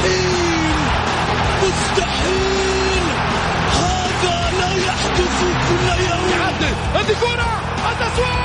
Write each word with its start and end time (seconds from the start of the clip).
مستحيل 0.00 0.74
مستحيل 1.62 3.02
هذا 3.80 4.50
لا 4.60 4.72
يحدث 4.86 5.38
كل 5.68 6.02
يوم 6.04 6.30
هذه 6.94 7.14
كرة 7.20 7.60
التسويق 7.90 8.40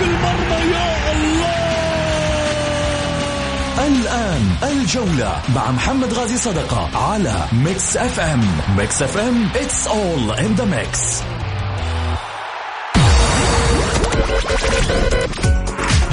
في 0.00 0.06
المرمى 0.06 0.72
يا 0.72 1.12
الله 1.12 1.70
الآن 3.86 4.50
الجولة 4.62 5.42
مع 5.54 5.70
محمد 5.70 6.12
غازي 6.12 6.36
صدقة 6.38 6.90
على 7.12 7.34
Mix 7.52 7.96
FM. 7.96 8.44
Mix 8.76 9.02
FM 9.02 9.48
it's 9.54 9.86
all 9.86 10.32
in 10.38 10.56
the 10.56 10.66
mix. 10.66 11.22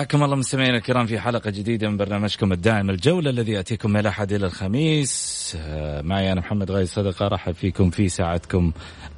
حياكم 0.00 0.22
الله 0.22 0.36
مستمعينا 0.36 0.76
الكرام 0.76 1.06
في 1.06 1.20
حلقة 1.20 1.50
جديدة 1.50 1.88
من 1.88 1.96
برنامجكم 1.96 2.52
الدائم 2.52 2.90
الجولة 2.90 3.30
الذي 3.30 3.52
يأتيكم 3.52 3.90
من 3.90 4.00
الأحد 4.00 4.32
إلى 4.32 4.46
الخميس. 4.46 5.56
آه، 5.60 6.02
معي 6.02 6.32
أنا 6.32 6.40
محمد 6.40 6.70
غاي 6.70 6.86
صدقة 6.86 7.28
رحب 7.28 7.54
فيكم 7.54 7.90
في 7.90 8.08
ساعتكم 8.08 8.72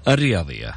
الرياضية. 0.09 0.75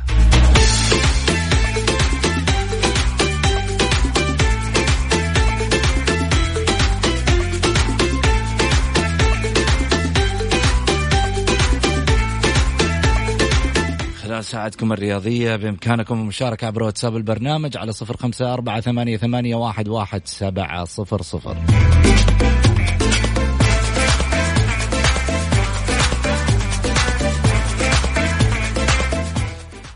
ساعتكم 14.41 14.93
الرياضية 14.93 15.55
بإمكانكم 15.55 16.19
المشاركة 16.19 16.67
عبر 16.67 16.83
واتساب 16.83 17.15
البرنامج 17.17 17.77
على 17.77 17.91
صفر 17.91 18.17
خمسة 18.17 18.53
أربعة 18.53 18.81
ثمانية, 18.81 19.17
ثمانية 19.17 19.55
واحد, 19.55 19.87
واحد 19.87 20.21
سبعة 20.27 20.85
صفر 20.85 21.21
صفر. 21.21 21.57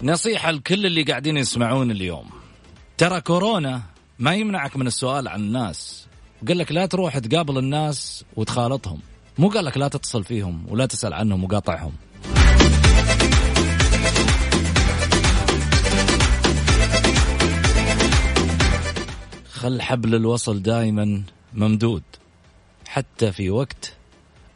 نصيحة 0.03 0.51
لكل 0.51 0.85
اللي 0.85 1.03
قاعدين 1.03 1.37
يسمعون 1.37 1.91
اليوم. 1.91 2.29
ترى 2.97 3.21
كورونا 3.21 3.81
ما 4.19 4.35
يمنعك 4.35 4.77
من 4.77 4.87
السؤال 4.87 5.27
عن 5.27 5.39
الناس. 5.39 6.07
قال 6.47 6.57
لك 6.57 6.71
لا 6.71 6.85
تروح 6.85 7.17
تقابل 7.17 7.57
الناس 7.57 8.25
وتخالطهم. 8.35 8.99
مو 9.37 9.49
قال 9.49 9.65
لك 9.65 9.77
لا 9.77 9.87
تتصل 9.87 10.23
فيهم 10.23 10.65
ولا 10.69 10.85
تسأل 10.85 11.13
عنهم 11.13 11.43
وقاطعهم. 11.43 11.91
خل 19.59 19.81
حبل 19.81 20.15
الوصل 20.15 20.61
دائما 20.61 21.23
ممدود 21.53 22.03
حتى 22.87 23.31
في 23.31 23.49
وقت 23.49 23.93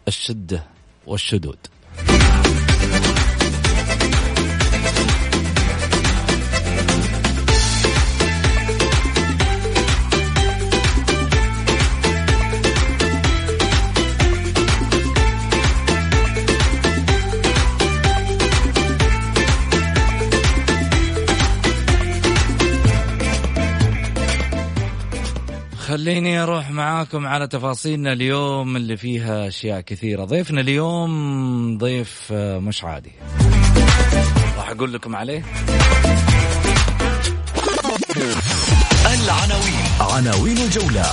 الشدة 0.07 0.63
والشدود. 1.07 1.57
خليني 25.93 26.43
أروح 26.43 26.71
معاكم 26.71 27.27
على 27.27 27.47
تفاصيلنا 27.47 28.13
اليوم 28.13 28.75
اللي 28.75 28.97
فيها 28.97 29.47
أشياء 29.47 29.81
كثيرة. 29.81 30.25
ضيفنا 30.25 30.61
اليوم 30.61 31.77
ضيف 31.77 32.27
آه، 32.31 32.59
مش 32.59 32.83
عادي. 32.83 33.11
راح 34.57 34.69
أقول 34.69 34.93
لكم 34.93 35.15
عليه. 35.15 35.43
العناوين. 39.05 39.85
عناوين 39.99 40.57
الجولة. 40.57 41.05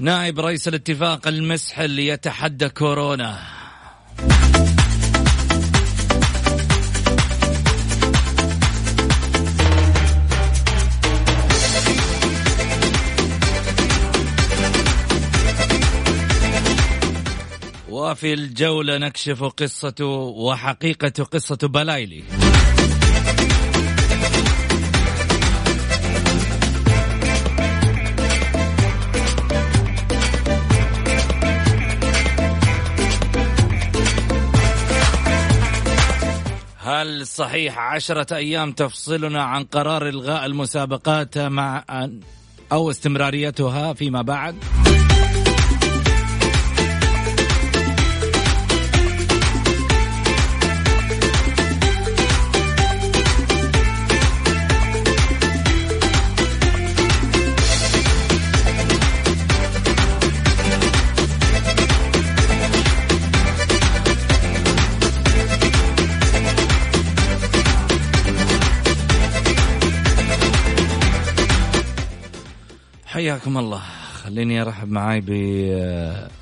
نائب 0.00 0.40
رئيس 0.40 0.68
الاتفاق 0.68 1.28
المسحل 1.28 1.98
يتحدى 1.98 2.68
كورونا. 2.68 3.38
وفي 17.88 18.34
الجولة 18.34 18.98
نكشف 18.98 19.44
قصة 19.44 20.04
وحقيقة 20.36 21.24
قصة 21.24 21.58
بلايلي. 21.62 22.47
هل 36.98 37.26
صحيح 37.26 37.78
عشرة 37.78 38.36
أيام 38.36 38.72
تفصلنا 38.72 39.42
عن 39.42 39.64
قرار 39.64 40.08
إلغاء 40.08 40.46
المسابقات 40.46 41.38
مع 41.38 41.84
أو 42.72 42.90
استمراريتها 42.90 43.92
فيما 43.92 44.22
بعد؟ 44.22 44.54
حياكم 73.28 73.58
الله. 73.58 73.82
خليني 74.24 74.62
أرحب 74.62 74.90
معاي 74.90 75.20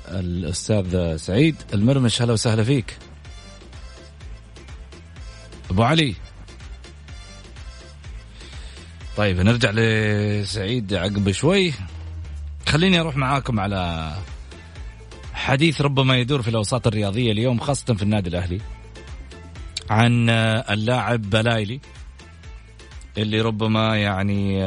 بالاستاذ 0.09 1.17
سعيد 1.17 1.55
المرمش. 1.73 2.21
هلا 2.21 2.33
وسهلا 2.33 2.63
فيك. 2.63 2.97
أبو 5.71 5.83
علي. 5.83 6.15
طيب 9.17 9.39
نرجع 9.39 9.71
لسعيد 9.73 10.93
عقب 10.93 11.31
شوي. 11.31 11.73
خليني 12.67 12.99
أروح 12.99 13.15
معاكم 13.17 13.59
على 13.59 14.13
حديث 15.33 15.81
ربما 15.81 16.17
يدور 16.17 16.41
في 16.41 16.47
الأوساط 16.47 16.87
الرياضية 16.87 17.31
اليوم 17.31 17.59
خاصة 17.59 17.93
في 17.93 18.03
النادي 18.03 18.29
الأهلي 18.29 18.61
عن 19.89 20.29
اللاعب 20.69 21.21
بلايلي 21.21 21.79
اللي 23.17 23.41
ربما 23.41 23.97
يعني 23.97 24.63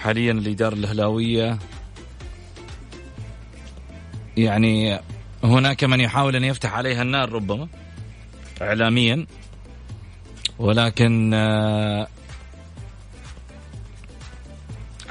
حاليا 0.00 0.32
الإدارة 0.32 0.74
الهلاوية 0.74 1.58
يعني 4.36 5.00
هناك 5.44 5.84
من 5.84 6.00
يحاول 6.00 6.36
أن 6.36 6.44
يفتح 6.44 6.74
عليها 6.74 7.02
النار 7.02 7.32
ربما 7.32 7.68
إعلاميا. 8.62 9.26
ولكن 10.58 11.34
آه، 11.34 12.08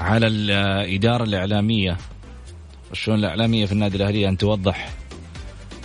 على 0.00 0.26
الإدارة 0.26 1.24
الإعلامية 1.24 1.96
والشؤون 2.88 3.18
الإعلامية 3.18 3.66
في 3.66 3.72
النادي 3.72 3.96
الأهلي 3.96 4.28
أن 4.28 4.38
توضح 4.38 4.90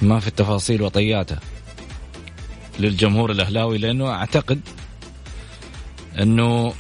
ما 0.02 0.20
في 0.20 0.28
التفاصيل 0.28 0.82
وطياته 0.82 1.38
للجمهور 2.80 3.32
الأهلاوي 3.32 3.78
لأنه 3.78 4.10
أعتقد 4.10 4.62
أنه 6.22 6.74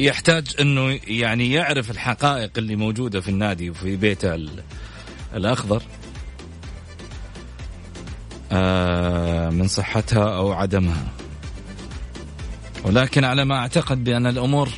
يحتاج 0.00 0.46
إنه 0.60 1.00
يعني 1.06 1.52
يعرف 1.52 1.90
الحقائق 1.90 2.50
اللي 2.58 2.76
موجودة 2.76 3.20
في 3.20 3.28
النادي 3.28 3.70
وفي 3.70 3.96
بيته 3.96 4.38
الأخضر. 5.34 5.82
آه، 8.52 9.50
من 9.50 9.68
صحتها 9.68 10.36
أو 10.36 10.52
عدمها. 10.52 11.08
ولكن 12.84 13.24
على 13.24 13.44
ما 13.44 13.56
أعتقد 13.56 14.04
بأن 14.04 14.26
الأمور 14.26 14.68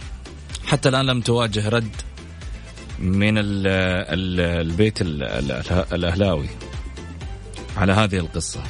حتى 0.66 0.88
الآن 0.88 1.06
لم 1.06 1.20
تواجه 1.20 1.68
رد 1.68 1.96
من 2.98 3.34
البيت 3.38 4.98
الأهلاوي 5.92 6.48
على 7.76 7.92
هذه 7.92 8.16
القصة. 8.16 8.60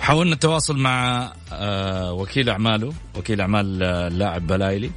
حاولنا 0.00 0.34
التواصل 0.34 0.78
مع 0.78 1.32
آه، 1.52 2.12
وكيل 2.12 2.48
أعماله 2.48 2.92
وكيل 3.16 3.40
أعمال 3.40 3.82
آه، 3.82 4.08
اللاعب 4.08 4.46
بلايلي. 4.46 4.90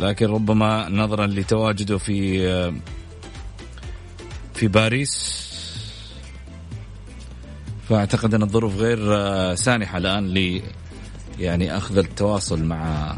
لكن 0.00 0.26
ربما 0.26 0.88
نظرا 0.88 1.26
لتواجده 1.26 1.98
في 1.98 2.48
آه، 2.48 2.74
في 4.54 4.68
باريس 4.68 5.36
فأعتقد 7.88 8.34
أن 8.34 8.42
الظروف 8.42 8.76
غير 8.76 8.98
سانحة 9.54 9.98
الآن 9.98 10.34
ل 10.34 10.62
يعني 11.38 11.76
أخذ 11.76 11.98
التواصل 11.98 12.64
مع 12.64 13.16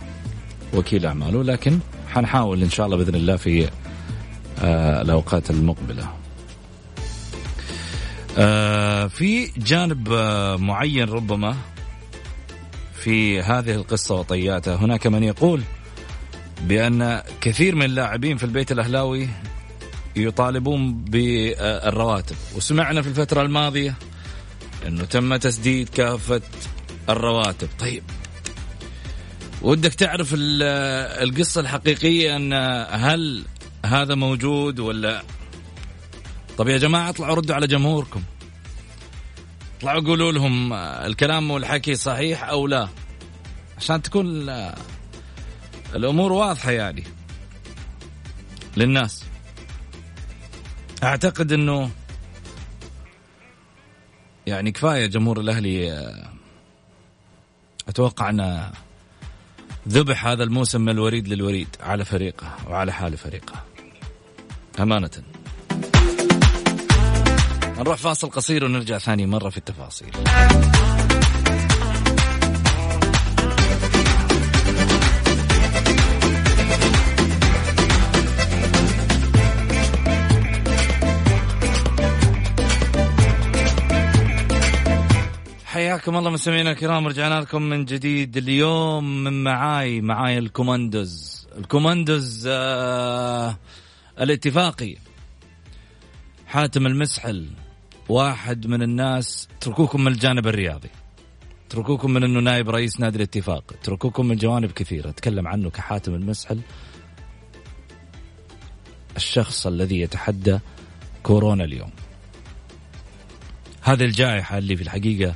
وكيل 0.75 1.07
أعماله 1.07 1.43
لكن 1.43 1.79
حنحاول 2.09 2.63
إن 2.63 2.71
شاء 2.71 2.87
الله 2.87 2.97
بإذن 2.97 3.15
الله 3.15 3.37
في 3.37 3.69
الأوقات 5.03 5.51
المقبلة. 5.51 6.19
آه، 8.39 9.07
في 9.07 9.51
جانب 9.57 10.13
آه، 10.13 10.57
معين 10.57 11.09
ربما 11.09 11.57
في 12.95 13.41
هذه 13.41 13.75
القصة 13.75 14.15
وطياتها 14.15 14.77
هناك 14.77 15.07
من 15.07 15.23
يقول 15.23 15.63
بأن 16.61 17.23
كثير 17.41 17.75
من 17.75 17.83
اللاعبين 17.83 18.37
في 18.37 18.45
البيت 18.45 18.73
الأهلاوي 18.73 19.29
يطالبون 20.17 20.95
بالرواتب. 20.95 22.37
وسمعنا 22.57 23.03
في 23.03 23.09
الفترة 23.09 23.43
الماضية 23.43 23.95
أنه 24.87 25.05
تم 25.05 25.37
تسديد 25.37 25.89
كافة 25.89 26.43
الرواتب. 27.09 27.69
طيب 27.79 28.03
ودك 29.63 29.95
تعرف 29.95 30.35
القصة 30.39 31.61
الحقيقية 31.61 32.37
أن 32.37 32.53
هل 32.91 33.45
هذا 33.87 34.15
موجود 34.15 34.81
ولا؟ 34.81 35.23
طب 36.59 36.69
يا 36.69 36.79
جماعة 36.79 37.09
اطلعوا 37.11 37.35
ردوا 37.35 37.55
على 37.55 37.67
جمهوركم. 37.67 38.23
اطلعوا 39.79 40.01
قولوا 40.01 40.33
لهم 40.33 40.73
الكلام 40.73 41.51
والحكي 41.51 41.95
صحيح 41.95 42.49
أو 42.49 42.67
لا 42.67 42.89
عشان 43.79 44.03
تكون 44.03 44.51
الأمور 45.95 46.33
واضحة 46.33 46.71
يعني. 46.71 47.05
للناس. 48.77 49.25
أعتقد 51.03 51.53
أنه 51.53 51.91
يعني 54.47 54.73
كفاية 54.73 55.07
جمهور 55.07 55.41
الأهلي 55.41 55.99
أتوقع 57.89 58.31
أنه 58.31 58.73
ذبح 59.89 60.27
هذا 60.27 60.45
الموسم 60.45 60.81
من 60.81 60.89
الوريد 60.89 61.29
للوريد 61.29 61.69
على 61.81 62.05
فريقه 62.05 62.57
وعلى 62.69 62.93
حال 62.93 63.17
فريقه. 63.17 63.65
أمانة. 64.81 65.11
نروح 67.79 67.97
فاصل 67.97 68.31
قصير 68.31 68.65
ونرجع 68.65 68.99
ثاني 68.99 69.27
مرة 69.27 69.49
في 69.49 69.57
التفاصيل. 69.57 70.11
حياكم 85.89 86.17
الله 86.17 86.31
مستمعينا 86.31 86.71
الكرام 86.71 87.07
رجعنا 87.07 87.41
لكم 87.41 87.63
من 87.63 87.85
جديد 87.85 88.37
اليوم 88.37 89.25
من 89.25 89.45
معاي 89.45 90.01
معاي 90.01 90.39
الكوماندوز. 90.39 91.47
الكوماندوز 91.59 92.49
آه 92.51 93.57
الاتفاقي. 94.21 94.97
حاتم 96.47 96.87
المسحل 96.87 97.47
واحد 98.09 98.67
من 98.67 98.83
الناس 98.83 99.49
اتركوكم 99.57 100.05
من 100.05 100.13
الجانب 100.13 100.47
الرياضي. 100.47 100.89
اتركوكم 101.67 102.11
من 102.11 102.25
إنه 102.25 102.41
نائب 102.41 102.71
رئيس 102.71 103.01
نادي 103.01 103.17
الاتفاق. 103.17 103.73
اتركوكم 103.73 104.27
من 104.27 104.37
جوانب 104.37 104.73
كثيرة. 104.73 105.09
أتكلم 105.09 105.49
عنه 105.49 105.71
كحاتم 105.71 106.15
المسحل. 106.15 106.61
الشخص 109.17 109.67
الذي 109.67 110.01
يتحدى 110.01 110.59
كورونا 111.23 111.65
اليوم. 111.65 111.91
هذه 113.83 114.05
الجائحة 114.05 114.59
اللي 114.59 114.77
في 114.77 114.83
الحقيقة 114.83 115.35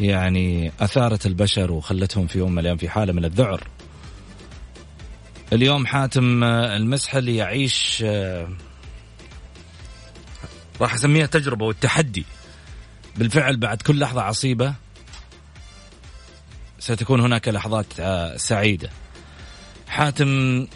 يعني 0.00 0.72
أثارت 0.80 1.26
البشر 1.26 1.72
وخلتهم 1.72 2.26
في 2.26 2.38
يوم 2.38 2.52
من 2.52 2.58
الأيام 2.58 2.76
في 2.76 2.88
حالة 2.88 3.12
من 3.12 3.24
الذعر. 3.24 3.68
اليوم 5.52 5.86
حاتم 5.86 6.44
المسحل 6.44 7.28
يعيش 7.28 8.04
راح 10.80 10.94
أسميها 10.94 11.26
تجربة 11.26 11.66
والتحدي. 11.66 12.24
بالفعل 13.16 13.56
بعد 13.56 13.82
كل 13.82 13.98
لحظة 13.98 14.22
عصيبة 14.22 14.74
ستكون 16.78 17.20
هناك 17.20 17.48
لحظات 17.48 17.86
آه، 18.00 18.36
سعيدة. 18.36 18.90
حاتم 19.88 20.66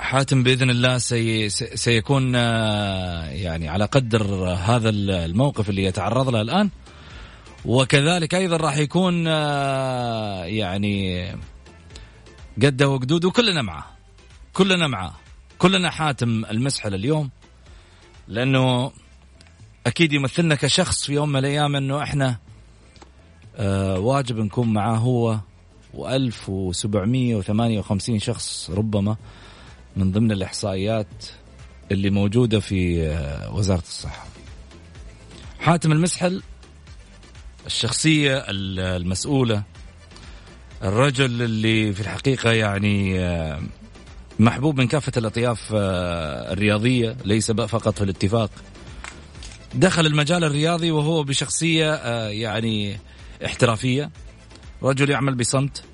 حاتم 0.00 0.42
بإذن 0.42 0.70
الله 0.70 0.98
سي 0.98 1.48
سيكون 1.48 2.32
آه، 2.36 3.24
يعني 3.24 3.68
على 3.68 3.84
قدر 3.84 4.48
هذا 4.48 4.88
الموقف 4.88 5.70
اللي 5.70 5.84
يتعرض 5.84 6.28
له 6.28 6.40
الآن. 6.40 6.70
وكذلك 7.66 8.34
أيضا 8.34 8.56
راح 8.56 8.76
يكون 8.76 9.24
آه، 9.28 10.44
يعني 10.44 11.26
قده 12.62 12.88
وقدود 12.88 13.24
وكلنا 13.24 13.62
معه 13.62 13.86
كلنا 14.52 14.86
معه 14.86 15.14
كلنا 15.58 15.90
حاتم 15.90 16.44
المسحل 16.44 16.94
اليوم 16.94 17.30
لأنه 18.28 18.92
أكيد 19.86 20.12
يمثلنا 20.12 20.54
كشخص 20.54 21.06
في 21.06 21.12
يوم 21.12 21.28
من 21.28 21.36
الأيام 21.36 21.76
أنه 21.76 22.02
إحنا 22.02 22.36
آه 23.56 23.98
واجب 23.98 24.36
نكون 24.36 24.72
معاه 24.72 24.96
هو 24.96 25.38
و1758 25.94 28.16
شخص 28.16 28.70
ربما 28.70 29.16
من 29.96 30.12
ضمن 30.12 30.32
الإحصائيات 30.32 31.24
اللي 31.92 32.10
موجودة 32.10 32.60
في 32.60 33.06
آه 33.06 33.54
وزارة 33.54 33.82
الصحة. 33.82 34.26
حاتم 35.60 35.92
المسحل 35.92 36.42
الشخصية 37.66 38.44
المسؤولة 38.48 39.62
الرجل 40.82 41.42
اللي 41.42 41.92
في 41.92 42.00
الحقيقة 42.00 42.52
يعني 42.52 43.20
آه 43.20 43.62
محبوب 44.38 44.78
من 44.78 44.86
كافة 44.86 45.12
الأطياف 45.16 45.72
آه 45.74 46.52
الرياضية 46.52 47.16
ليس 47.24 47.50
فقط 47.50 47.94
في 47.94 48.04
الاتفاق. 48.04 48.50
دخل 49.74 50.06
المجال 50.06 50.44
الرياضي 50.44 50.90
وهو 50.90 51.22
بشخصية 51.22 51.94
آه 51.94 52.28
يعني 52.28 52.98
احترافية. 53.44 54.10
رجل 54.82 55.10
يعمل 55.10 55.34
بصمت 55.34 55.84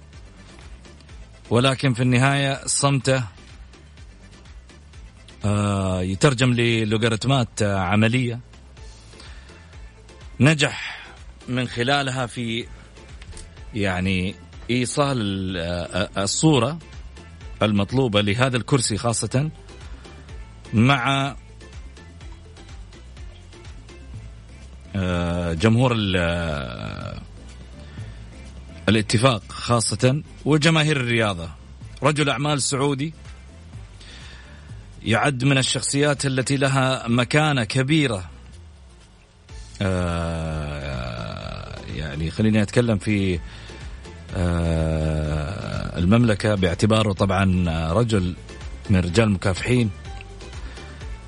ولكن 1.50 1.94
في 1.94 2.02
النهاية 2.02 2.66
صمته 2.66 3.24
يترجم 6.00 6.52
للوغاريتمات 6.52 7.62
عملية. 7.62 8.40
نجح 10.40 11.01
من 11.48 11.68
خلالها 11.68 12.26
في 12.26 12.66
يعني 13.74 14.34
إيصال 14.70 15.18
الصورة 16.18 16.78
المطلوبة 17.62 18.20
لهذا 18.20 18.56
الكرسي 18.56 18.96
خاصة 18.96 19.50
مع 20.74 21.36
جمهور 25.54 25.96
الاتفاق 28.88 29.52
خاصة 29.52 30.22
وجماهير 30.44 30.96
الرياضة. 30.96 31.50
رجل 32.02 32.30
أعمال 32.30 32.62
سعودي 32.62 33.14
يعد 35.04 35.44
من 35.44 35.58
الشخصيات 35.58 36.26
التي 36.26 36.56
لها 36.56 37.08
مكانة 37.08 37.64
كبيرة 37.64 38.30
يعني. 42.22 42.30
خليني 42.30 42.62
أتكلم 42.62 42.98
في 42.98 43.40
المملكة 45.98 46.54
باعتباره 46.54 47.12
طبعا 47.12 47.44
رجل 47.92 48.34
من 48.90 49.00
رجال 49.00 49.28
المكافحين. 49.28 49.90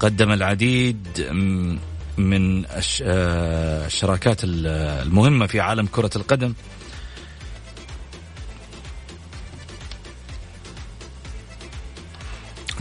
قدم 0.01 0.33
العديد 0.33 1.29
من 2.19 2.65
الشراكات 2.71 4.41
المهمة 4.45 5.47
في 5.47 5.61
عالم 5.61 5.87
كرة 5.87 6.11
القدم. 6.17 6.55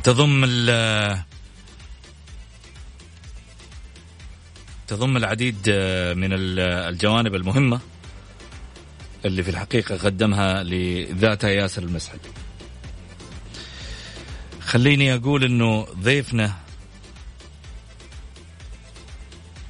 تضم 0.04 0.46
تضم 4.88 5.18
العديد 5.18 5.58
من 6.18 6.30
الجوانب 6.34 7.36
المهمة. 7.36 7.80
اللي 9.26 9.44
في 9.44 9.50
الحقيقة 9.50 9.98
قدمها 9.98 10.64
لذاتها 10.64 11.50
ياسر 11.50 11.84
المسعد. 11.84 12.20
خليني 14.62 15.16
أقول 15.16 15.44
أنه 15.44 15.88
ضيفنا 16.02 16.54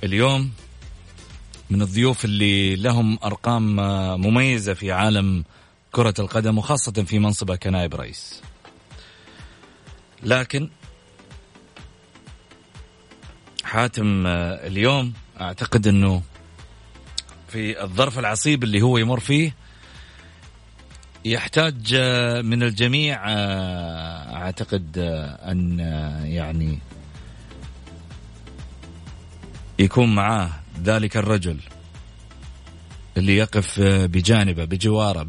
اليوم 0.03 0.51
من 1.69 1.81
الضيوف 1.81 2.25
اللي 2.25 2.75
لهم 2.75 3.19
أرقام 3.23 3.75
مميزة 4.21 4.73
في 4.73 4.91
عالم 4.91 5.43
كرة 5.91 6.13
القدم 6.19 6.57
وخاصة 6.57 6.91
في 6.91 7.19
منصبه 7.19 7.55
كنائب 7.55 7.95
رئيس. 7.95 8.41
لكن 10.23 10.69
حاتم 13.63 14.27
اليوم 14.27 15.13
أعتقد 15.41 15.87
إنه 15.87 16.21
في 17.53 17.83
الظرف 17.83 18.19
العصيب 18.19 18.63
اللي 18.63 18.81
هو 18.81 18.97
يمر 18.97 19.19
فيه. 19.19 19.55
يحتاج 21.25 21.95
من 22.45 22.63
الجميع 22.63 23.19
أعتقد 24.35 24.97
أن 25.51 25.79
يعني 26.25 26.79
يكون 29.79 30.15
معاه 30.15 30.49
ذلك 30.83 31.17
الرجل 31.17 31.59
اللي 33.17 33.37
يقف 33.37 33.81
بجانبه 33.81 34.65
بجواره 34.65 35.23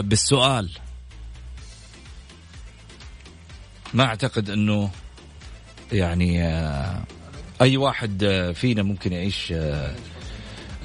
بالسؤال. 0.00 0.70
ما 3.94 4.04
أعتقد 4.04 4.50
أنه 4.50 4.90
يعني 5.92 6.44
أي 7.60 7.76
واحد 7.76 8.52
فينا 8.54 8.82
ممكن 8.82 9.12
يعيش 9.12 9.54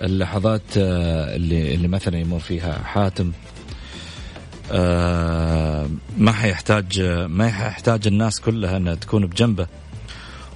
اللحظات 0.01 0.62
اللي 0.77 1.75
اللي 1.75 1.88
مثلا 1.88 2.20
يمر 2.20 2.39
فيها 2.39 2.84
حاتم 2.84 3.32
ما 6.18 6.32
حيحتاج 6.32 7.01
ما 7.29 7.51
حيحتاج 7.51 8.08
الناس 8.08 8.39
كلها 8.41 8.77
إنها 8.77 8.96
تكون 8.96 9.25
بجنبه 9.25 9.68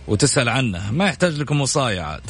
وتسأل 0.08 0.50
عنه. 0.50 0.92
ما 0.92 1.06
يحتاج 1.06 1.40
لكم 1.40 1.62
وصاية 1.62 2.02
عاد 2.02 2.22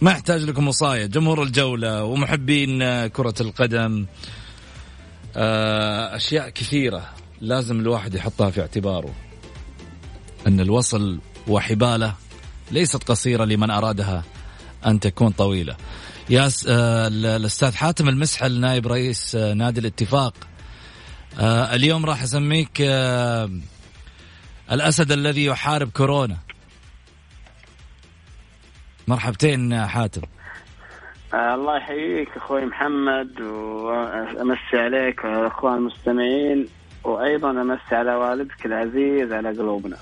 ما 0.00 0.10
يحتاج 0.10 0.42
لكم 0.42 0.68
وصاية 0.68 1.06
جمهور 1.06 1.42
الجولة 1.42 2.04
ومحبين 2.04 3.06
كرة 3.06 3.34
القدم 3.40 4.06
أشياء 6.16 6.48
كثيرة 6.48 7.10
لازم 7.40 7.80
الواحد 7.80 8.14
يحطها 8.14 8.50
في 8.50 8.60
اعتباره. 8.60 9.14
أن 10.46 10.60
الوصل 10.60 11.18
وحباله 11.48 12.14
ليست 12.70 13.04
قصيرة 13.04 13.44
لمن 13.44 13.70
أرادها 13.70 14.24
أن 14.86 15.00
تكون 15.00 15.30
طويلة. 15.30 15.76
يا 16.30 16.48
الأستاذ 17.36 17.74
حاتم 17.74 18.08
المسحل 18.08 18.60
نائب 18.60 18.86
رئيس 18.86 19.36
نادي 19.36 19.80
الاتفاق. 19.80 20.34
اليوم 21.72 22.06
راح 22.06 22.22
أسميك 22.22 22.80
الأسد 24.72 25.12
الذي 25.12 25.44
يحارب 25.44 25.90
كورونا. 25.90 26.36
مرحبتين 29.08 29.86
حاتم. 29.86 30.22
آه 31.34 31.54
الله 31.54 31.76
يحييك 31.76 32.28
أخوي 32.36 32.66
محمد 32.66 33.40
وأمسي 33.40 34.76
عليك 34.76 35.24
الاخوان 35.24 35.76
المستمعين 35.76 36.68
وأيضا 37.04 37.50
أمسي 37.50 37.94
على 37.94 38.14
والدك 38.14 38.66
العزيز 38.66 39.32
على 39.32 39.48
قلوبنا. 39.48 39.96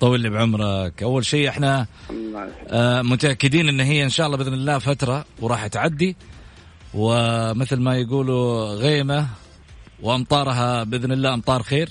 طول 0.00 0.20
لي 0.20 0.30
بعمرك. 0.30 1.02
أول 1.02 1.24
شيء 1.24 1.48
إحنا 1.48 1.86
آه 2.68 3.02
متأكدين 3.02 3.68
إن 3.68 3.80
هي 3.80 4.04
إن 4.04 4.08
شاء 4.08 4.26
الله 4.26 4.36
بإذن 4.36 4.54
الله 4.54 4.78
فترة 4.78 5.24
وراح 5.40 5.66
تعدي. 5.66 6.16
ومثل 6.94 7.76
ما 7.76 7.96
يقولوا 7.96 8.74
غيمة 8.74 9.26
وأمطارها 10.02 10.84
بإذن 10.84 11.12
الله 11.12 11.34
أمطار 11.34 11.62
خير. 11.62 11.88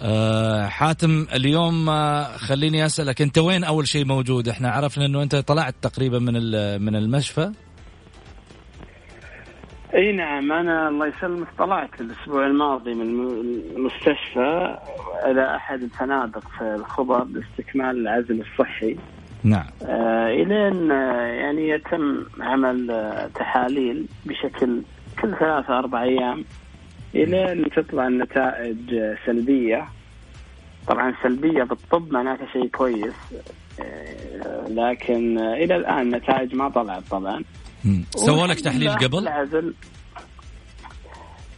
أه 0.00 0.66
حاتم 0.66 1.26
اليوم 1.34 1.90
خليني 2.36 2.86
أسألك 2.86 3.22
أنت 3.22 3.38
وين 3.38 3.64
أول 3.64 3.88
شيء 3.88 4.04
موجود؟ 4.04 4.48
إحنا 4.48 4.70
عرفنا 4.70 5.06
إنه 5.06 5.22
أنت 5.22 5.36
طلعت 5.36 5.74
تقريبا 5.82 6.18
من 6.18 6.34
من 6.82 6.96
المشفى. 6.96 7.52
إي 9.94 10.12
نعم 10.12 10.52
أنا 10.52 10.88
الله 10.88 11.06
يسلمك 11.06 11.48
طلعت 11.58 12.00
الأسبوع 12.00 12.46
الماضي 12.46 12.94
من 12.94 13.02
المستشفى 13.76 14.78
إلى 15.26 15.56
أحد 15.56 15.82
الفنادق 15.82 16.48
في 16.58 16.74
الخبر 16.74 17.24
لاستكمال 17.24 17.96
العزل 17.96 18.40
الصحي. 18.40 18.96
نعم. 19.44 19.66
آه 19.82 20.28
إلين 20.28 20.90
يعني 21.40 21.68
يتم 21.68 22.24
عمل 22.40 23.02
تحاليل 23.34 24.06
بشكل 24.26 24.82
كل 25.22 25.36
ثلاثة 25.36 25.78
أربع 25.78 26.02
أيام. 26.02 26.44
إلين 27.14 27.70
تطلع 27.70 28.06
النتائج 28.06 29.14
سلبية. 29.26 29.88
طبعا 30.88 31.14
سلبية 31.22 31.62
بالطب 31.62 32.12
معناتها 32.12 32.46
شيء 32.52 32.66
كويس 32.66 33.14
لكن 34.68 35.38
إلى 35.38 35.76
الآن 35.76 36.00
النتائج 36.00 36.54
ما 36.54 36.68
طلعت 36.68 37.02
طبعا. 37.10 37.44
سووا 38.10 38.46
لك 38.46 38.60
تحليل 38.60 38.90
قبل؟ 38.90 39.18
العزل 39.18 39.74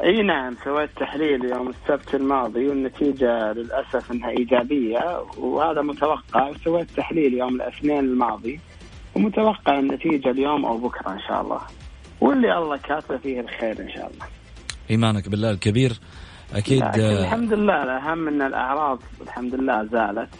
إي 0.05 0.23
نعم 0.23 0.57
سويت 0.65 0.91
تحليل 0.97 1.45
يوم 1.45 1.69
السبت 1.69 2.15
الماضي 2.15 2.69
والنتيجة 2.69 3.53
للأسف 3.53 4.12
إنها 4.12 4.31
إيجابية 4.31 5.23
وهذا 5.39 5.83
متوقع. 5.83 6.49
وسويت 6.49 6.91
تحليل 6.91 7.35
يوم 7.35 7.55
الاثنين 7.55 7.99
الماضي 7.99 8.61
ومتوقع 9.15 9.79
النتيجة 9.79 10.31
اليوم 10.31 10.65
أو 10.65 10.79
بكرة 10.79 11.12
إن 11.12 11.21
شاء 11.29 11.41
الله. 11.41 11.61
واللي 12.21 12.59
الله 12.59 12.77
كاتبه 12.77 13.17
فيه 13.17 13.41
الخير 13.41 13.81
إن 13.81 13.91
شاء 13.91 14.11
الله. 14.12 14.27
إيمانك 14.91 15.29
بالله 15.29 15.50
الكبير. 15.50 15.93
أكيد 16.55 16.83
الحمد 16.97 17.53
لله 17.53 17.83
الأهم 17.83 18.29
إن 18.29 18.43
الأعراض 18.43 18.99
الحمد 19.23 19.55
لله 19.55 19.85
زالت. 19.85 20.31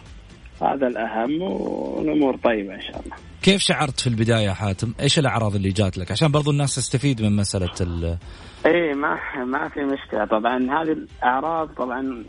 هذا 0.61 0.87
الأهم 0.87 1.41
والأمور 1.41 2.37
طيبة 2.37 2.75
إن 2.75 2.81
شاء 2.81 3.01
الله. 3.05 3.15
كيف 3.41 3.61
شعرت 3.61 3.99
في 3.99 4.07
البداية 4.07 4.49
حاتم؟ 4.49 4.93
إيش 4.99 5.19
الأعراض 5.19 5.55
اللي 5.55 5.69
جات 5.69 5.97
لك؟ 5.97 6.11
عشان 6.11 6.31
برضو 6.31 6.51
الناس 6.51 6.75
تستفيد 6.75 7.21
من 7.21 7.35
مسألة 7.35 7.73
ال 7.81 8.17
إيه 8.65 8.93
ما 8.93 9.19
ما 9.45 9.69
في 9.69 9.79
مشكلة 9.79 10.25
طبعا 10.25 10.57
هذه 10.57 10.91
الأعراض 10.91 11.69
طبعا 11.69 12.23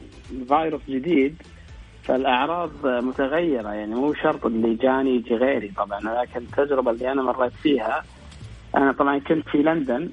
فيروس 0.49 0.81
جديد 0.89 1.43
فالأعراض 2.03 2.87
متغيرة 2.87 3.69
يعني 3.69 3.95
مو 3.95 4.15
شرط 4.15 4.47
اللي 4.47 4.75
جاني 4.75 5.17
يجي 5.17 5.35
غيري 5.35 5.73
طبعا 5.77 6.01
لكن 6.01 6.41
التجربة 6.41 6.91
اللي 6.91 7.13
أنا 7.13 7.23
مريت 7.23 7.53
فيها 7.53 8.05
أنا 8.77 8.93
طبعا 8.93 9.19
كنت 9.19 9.49
في 9.49 9.59
لندن 9.59 10.11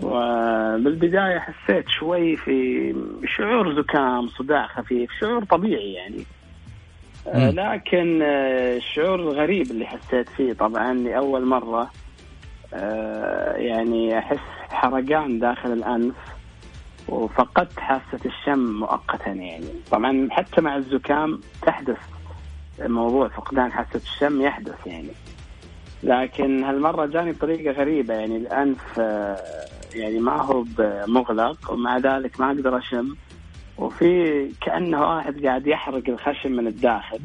وبالبداية 0.00 1.38
حسيت 1.38 1.84
شوي 1.88 2.36
في 2.36 2.94
شعور 3.36 3.82
زكام 3.82 4.28
صداع 4.28 4.66
خفيف 4.66 5.10
شعور 5.20 5.44
طبيعي 5.44 5.92
يعني 5.92 6.24
آه، 7.26 7.50
لكن 7.50 8.22
آه، 8.22 8.76
الشعور 8.76 9.20
الغريب 9.20 9.70
اللي 9.70 9.86
حسيت 9.86 10.28
فيه 10.28 10.52
طبعا 10.52 10.94
لأول 10.94 11.46
مرة 11.46 11.90
آه، 12.74 13.56
يعني 13.56 14.18
أحس 14.18 14.38
حرقان 14.70 15.38
داخل 15.38 15.72
الأنف 15.72 16.14
وفقدت 17.08 17.80
حاسة 17.80 18.20
الشم 18.26 18.80
مؤقتا 18.80 19.30
يعني. 19.30 19.66
طبعا 19.90 20.28
حتى 20.30 20.60
مع 20.60 20.76
الزكام 20.76 21.40
تحدث 21.62 21.98
موضوع 22.80 23.28
فقدان 23.28 23.72
حاسة 23.72 24.00
الشم 24.04 24.42
يحدث 24.42 24.86
يعني. 24.86 25.10
لكن 26.02 26.64
هالمرة 26.64 27.06
جاني 27.06 27.32
بطريقه 27.32 27.72
غريبة 27.72 28.14
يعني. 28.14 28.36
الأنف 28.36 28.98
يعني 29.94 30.20
ما 30.20 30.42
هو 30.42 30.64
مغلق 31.06 31.72
ومع 31.72 31.98
ذلك 31.98 32.40
ما 32.40 32.46
أقدر 32.46 32.78
أشم. 32.78 33.14
وفي 33.78 34.48
كأنه 34.60 35.00
واحد 35.00 35.46
قاعد 35.46 35.66
يحرق 35.66 36.02
الخشم 36.08 36.52
من 36.52 36.66
الداخل. 36.66 37.18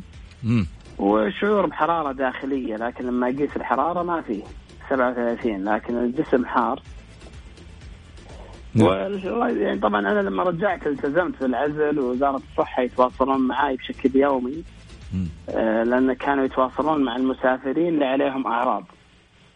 مم. 0.43 0.65
وشعور 0.99 1.65
بحرارة 1.65 2.11
داخلية 2.11 2.75
لكن 2.75 3.05
لما 3.05 3.27
اقيس 3.27 3.57
الحرارة 3.57 4.03
ما 4.03 4.21
فيه. 4.21 4.43
37 4.89 5.63
لكن 5.65 5.97
الجسم 5.97 6.45
حار. 6.45 6.81
نعم. 8.75 8.87
يعني 9.57 9.79
طبعا 9.79 9.99
أنا 9.99 10.19
لما 10.19 10.43
رجعت 10.43 10.87
التزمت 10.87 11.43
بالعزل 11.43 11.99
ووزارة 11.99 12.41
الصحة 12.51 12.83
يتواصلون 12.83 13.47
معي 13.47 13.75
بشكل 13.75 14.15
يومي. 14.15 14.63
آه 15.49 15.83
لأن 15.83 16.13
كانوا 16.13 16.45
يتواصلون 16.45 17.03
مع 17.03 17.15
المسافرين 17.15 17.87
اللي 17.87 18.05
عليهم 18.05 18.47
أعراض. 18.47 18.83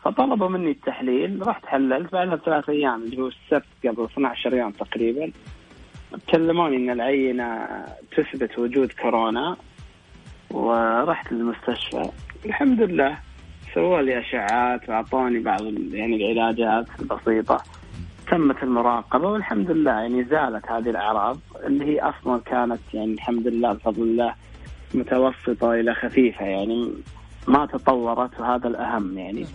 فطلبوا 0.03 0.49
مني 0.49 0.71
التحليل 0.71 1.47
رحت 1.47 1.65
حللت 1.65 2.11
بعدها 2.13 2.35
بثلاث 2.35 2.69
أيام 2.69 3.03
اللي 3.03 3.21
هو 3.21 3.27
السبت 3.27 3.65
قبل 3.85 4.03
12 4.03 4.53
يوم 4.53 4.71
تقريبا. 4.71 5.31
كلموني 6.31 6.77
إن 6.77 6.89
العينة 6.89 7.67
تثبت 8.17 8.59
وجود 8.59 8.91
كورونا 9.01 9.57
ورحت 10.51 11.31
للمستشفى. 11.31 12.09
الحمد 12.45 12.81
لله. 12.81 13.17
سووا 13.73 14.01
لي 14.01 14.19
أشعات 14.19 14.89
وأعطوني 14.89 15.39
بعض 15.39 15.61
يعني 15.91 16.15
العلاجات 16.15 16.87
البسيطة. 16.99 17.63
تمت 18.31 18.63
المراقبة 18.63 19.27
والحمد 19.27 19.71
لله 19.71 19.91
يعني 19.91 20.23
زالت 20.23 20.71
هذه 20.71 20.89
الأعراض 20.89 21.37
اللي 21.65 21.85
هي 21.85 21.99
أصلا 21.99 22.41
كانت 22.45 22.79
يعني 22.93 23.13
الحمد 23.13 23.47
لله 23.47 23.73
بفضل 23.73 24.03
الله 24.03 24.33
متوسطة 24.93 25.73
إلى 25.73 25.93
خفيفة 25.93 26.45
يعني 26.45 26.93
ما 27.47 27.65
تطورت 27.65 28.39
وهذا 28.39 28.67
الأهم 28.67 29.17
يعني. 29.17 29.45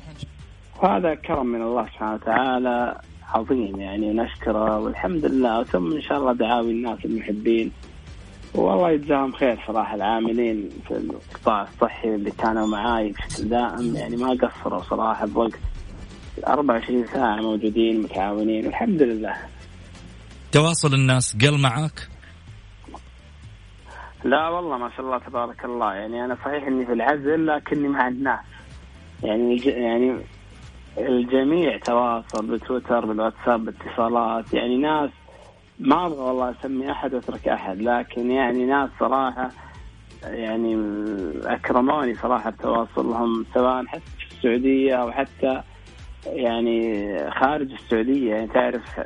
وهذا 0.83 1.15
كرم 1.15 1.47
من 1.47 1.63
الله 1.63 1.87
سبحانه 1.87 2.15
وتعالى 2.15 3.01
عظيم 3.35 3.81
يعني 3.81 4.13
نشكره 4.13 4.79
والحمد 4.79 5.25
لله. 5.25 5.65
ثم 5.65 5.93
إن 5.93 6.03
شاء 6.03 6.19
الله 6.19 6.33
دعاوي 6.33 6.71
الناس 6.71 7.05
المحبين. 7.05 7.73
والله 8.55 8.91
يجزاهم 8.91 9.33
خير 9.33 9.65
صراحة 9.67 9.95
العاملين 9.95 10.71
في 10.89 10.95
القطاع 10.97 11.63
الصحي 11.63 12.15
اللي 12.15 12.31
كانوا 12.31 12.67
معاي 12.67 13.13
بشكل 13.13 13.49
دائم. 13.49 13.97
يعني 13.97 14.17
ما 14.17 14.31
قصروا 14.31 14.83
صراحة 14.83 15.27
بوقت 15.27 15.59
24 16.47 17.07
ساعة 17.07 17.37
موجودين 17.37 18.03
متعاونين 18.03 18.67
والحمد 18.67 19.03
لله. 19.03 19.37
تواصل 20.53 20.95
الناس 20.95 21.37
قل 21.37 21.61
معك؟ 21.61 22.09
لا 24.25 24.49
والله 24.49 24.79
ما 24.79 24.91
شاء 24.97 25.07
الله 25.07 25.19
تبارك 25.19 25.65
الله. 25.65 25.95
يعني 25.95 26.25
أنا 26.25 26.37
صحيح 26.45 26.67
إني 26.67 26.87
في 26.87 26.93
العزل 26.93 27.47
لكني 27.47 27.89
مع 27.89 28.09
الناس. 28.09 28.41
يعني 29.23 29.57
يعني 29.57 30.17
الجميع 30.99 31.79
تواصل 31.79 32.47
بتويتر 32.47 33.07
بالواتساب 33.07 33.65
باتصالات. 33.65 34.55
يعني 34.55 34.77
ناس 34.77 35.11
ما 35.79 36.07
أبغى 36.07 36.21
والله 36.21 36.51
أسمي 36.51 36.93
أحد 36.93 37.15
وأترك 37.15 37.49
أحد 37.49 37.83
لكن 37.83 38.31
يعني 38.31 38.65
ناس 38.65 38.91
صراحة 39.01 39.51
يعني 40.23 40.79
أكرموني 41.45 42.15
صراحة 42.15 42.51
بتواصلهم 42.51 43.47
سواء 43.55 43.87
حتى 43.87 44.01
في 44.19 44.37
السعودية 44.37 44.95
أو 44.95 45.11
حتى 45.11 45.63
يعني 46.27 47.31
خارج 47.31 47.73
السعودية. 47.73 48.35
يعني 48.35 48.47
تعرف 48.47 49.01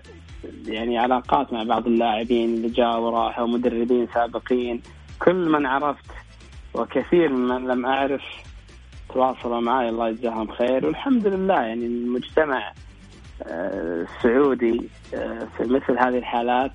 يعني 0.67 0.99
علاقات 0.99 1.53
مع 1.53 1.63
بعض 1.63 1.87
اللاعبين 1.87 2.55
اللي 2.55 2.69
جاوا 2.69 2.97
وراحوا 2.97 3.47
مدربين 3.47 4.09
سابقين. 4.15 4.83
كل 5.19 5.49
من 5.49 5.67
عرفت 5.67 6.11
وكثير 6.75 7.29
من 7.29 7.69
لم 7.69 7.87
أعرف 7.87 8.23
تواصلوا 9.17 9.61
معي 9.61 9.89
الله 9.89 10.09
يجزاهم 10.09 10.49
خير. 10.53 10.87
والحمد 10.87 11.27
لله 11.27 11.55
يعني 11.55 11.87
المجتمع 11.87 12.73
آه، 13.43 14.03
السعودي 14.03 14.89
آه، 15.15 15.49
في 15.57 15.63
مثل 15.63 15.99
هذه 15.99 16.19
الحالات 16.19 16.73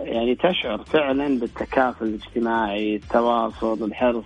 يعني 0.00 0.34
تشعر 0.34 0.78
فعلا 0.78 1.38
بالتكافل 1.38 2.06
الاجتماعي 2.06 2.96
التواصل 2.96 3.84
الحرص. 3.84 4.24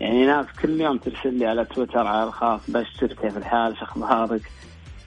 يعني 0.00 0.26
ناس 0.26 0.46
كل 0.62 0.80
يوم 0.80 0.98
ترسل 0.98 1.34
لي 1.34 1.46
على 1.46 1.64
تويتر 1.64 2.06
على 2.06 2.24
الخاص 2.24 2.70
بشر 2.70 3.06
كيف 3.06 3.36
الحال؟ 3.36 3.76
شو 3.76 3.84
أخبارك؟ 3.84 4.42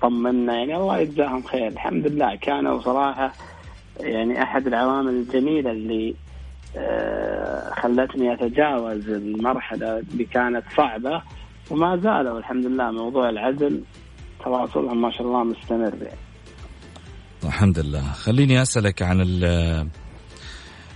طمنا. 0.02 0.54
يعني 0.54 0.76
الله 0.76 0.98
يجزاهم 0.98 1.44
خير. 1.44 1.68
الحمد 1.68 2.08
لله. 2.08 2.36
كانوا 2.36 2.82
صراحة 2.82 3.32
يعني 4.00 4.44
أحد 4.44 4.68
العوامل 4.68 5.14
الجميلة 5.14 5.72
اللي 5.72 6.16
آه، 6.78 7.74
خلتني 7.74 8.34
أتجاوز 8.34 9.10
المرحلة 9.10 10.00
اللي 10.00 10.26
كانت 10.26 10.64
صعبة 10.78 11.22
وما 11.70 11.98
زالوا 11.98 12.40
الحمد 12.40 12.66
لله 12.66 12.92
موضوع 12.92 13.30
العزل 13.30 13.84
تواصلهم 14.44 15.02
ما 15.02 15.12
شاء 15.12 15.22
الله 15.22 15.44
مستمر 15.44 15.94
يعني. 16.02 16.20
الحمد 17.44 17.80
لله. 17.80 18.02
خليني 18.02 18.62
أسألك 18.62 19.02
عن 19.02 19.22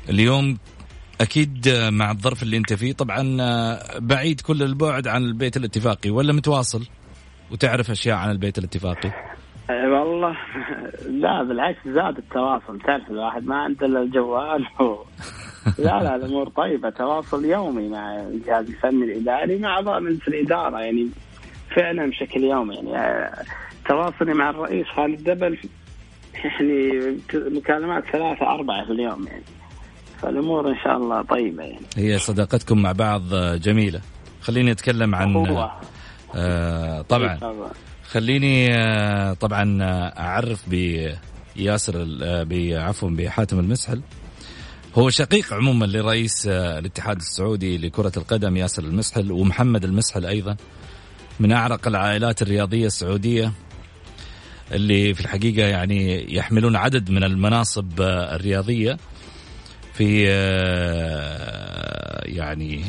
اليوم 0.10 0.58
أكيد 1.22 1.70
مع 1.92 2.12
الظرف 2.12 2.44
اللي 2.44 2.58
أنت 2.58 2.74
فيه 2.74 2.94
طبعا 2.94 3.24
بعيد 4.00 4.42
كل 4.42 4.64
البعد 4.64 5.08
عن 5.08 5.24
البيت 5.24 5.58
الاتفاقي 5.58 6.10
ولا 6.10 6.34
متواصل 6.34 6.88
وتعرف 7.52 7.92
أشياء 7.92 8.18
عن 8.18 8.32
البيت 8.32 8.58
الاتفاقي؟ 8.58 9.12
والله. 9.70 10.36
لا 11.24 11.44
بالعكس 11.44 11.88
زاد 11.88 12.18
التواصل. 12.18 12.80
تعرف 12.80 13.10
الواحد 13.10 13.44
ما 13.44 13.56
عنده 13.56 13.86
إلا 13.86 14.02
الجوال 14.02 14.66
لا 15.80 16.04
لا 16.04 16.16
الأمور 16.16 16.50
طيبة. 16.50 16.90
تواصل 16.90 17.46
يومي 17.46 17.88
مع 17.90 18.20
الجهاز 18.20 18.66
الفني 18.70 19.04
الإداري 19.06 19.58
مع 19.58 19.70
اعضاء 19.70 20.00
مجلس 20.00 20.28
الإدارة 20.28 20.80
يعني 20.80 21.08
فعلا 21.76 22.10
بشكل 22.10 22.44
يومي. 22.44 22.76
يعني 22.76 22.98
آه، 22.98 23.44
تواصلي 23.88 24.34
مع 24.34 24.50
الرئيس 24.50 24.88
خالد 24.88 25.30
دبل 25.30 25.58
يعني 26.34 27.18
مكالمات 27.34 28.04
ثلاثة 28.12 28.46
أربعة 28.54 28.86
في 28.86 28.92
اليوم 28.92 29.28
يعني. 29.28 29.44
فالأمور 30.22 30.70
إن 30.70 30.76
شاء 30.84 30.98
الله 30.98 31.22
طيبة 31.22 31.64
يعني. 31.64 31.86
هي 31.98 32.20
صداقتكم 32.20 32.82
مع 32.82 32.92
بعض 32.92 33.22
جميلة. 33.56 34.02
خليني 34.42 34.72
أتكلم 34.72 35.16
عن 35.16 35.48
آه 36.36 37.02
طبعا. 37.02 37.40
خليني 38.04 38.76
آه 38.76 39.34
طبعا 39.34 39.78
أعرف 40.20 40.70
بياسر 40.70 42.08
آه 42.24 42.80
عفوا 42.80 43.10
بحاتم 43.10 43.60
المسحل. 43.60 44.02
هو 44.96 45.10
شقيق 45.10 45.54
عموما 45.54 45.86
لرئيس 45.86 46.48
آه، 46.48 46.80
الاتحاد 46.80 47.18
السعودي 47.18 47.78
لكرة 47.78 48.12
القدم 48.18 48.58
ياسر 48.58 48.84
المسحل 48.84 49.32
ومحمد 49.32 49.84
المسحل 49.84 50.26
أيضا 50.26 50.56
من 51.40 51.52
أعرق 51.52 51.88
العائلات 51.88 52.42
الرياضية 52.42 52.86
السعودية 52.86 53.52
اللي 54.72 55.14
في 55.14 55.22
الحقيقة 55.22 55.68
يعني 55.68 56.34
يحملون 56.36 56.76
عدد 56.76 57.10
من 57.12 57.24
المناصب 57.24 58.02
آه، 58.02 58.36
الرياضية 58.36 58.98
في 59.94 60.26
آه، 60.30 62.24
يعني 62.26 62.86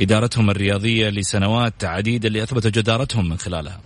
إدارتهم 0.00 0.50
الرياضية 0.50 1.08
لسنوات 1.08 1.84
عديدة 1.84 2.28
اللي 2.28 2.42
أثبتوا 2.42 2.70
جدارتهم 2.70 3.28
من 3.28 3.38
خلالها. 3.38 3.80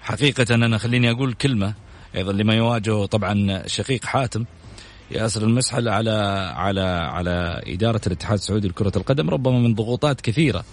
حقيقة 0.00 0.54
أنا 0.54 0.78
خليني 0.78 1.10
أقول 1.10 1.32
كلمة 1.32 1.74
أيضا 2.16 2.32
لما 2.32 2.54
يواجهه 2.54 3.06
طبعا 3.06 3.62
شقيق 3.66 4.04
حاتم 4.04 4.44
ياسر 5.10 5.42
المسحل 5.42 5.88
على 5.88 6.10
على 6.56 6.80
على 7.10 7.62
إدارة 7.66 8.00
الاتحاد 8.06 8.38
السعودي 8.38 8.68
لكرة 8.68 8.92
القدم 8.96 9.30
ربما 9.30 9.58
من 9.58 9.74
ضغوطات 9.74 10.20
كثيرة 10.20 10.64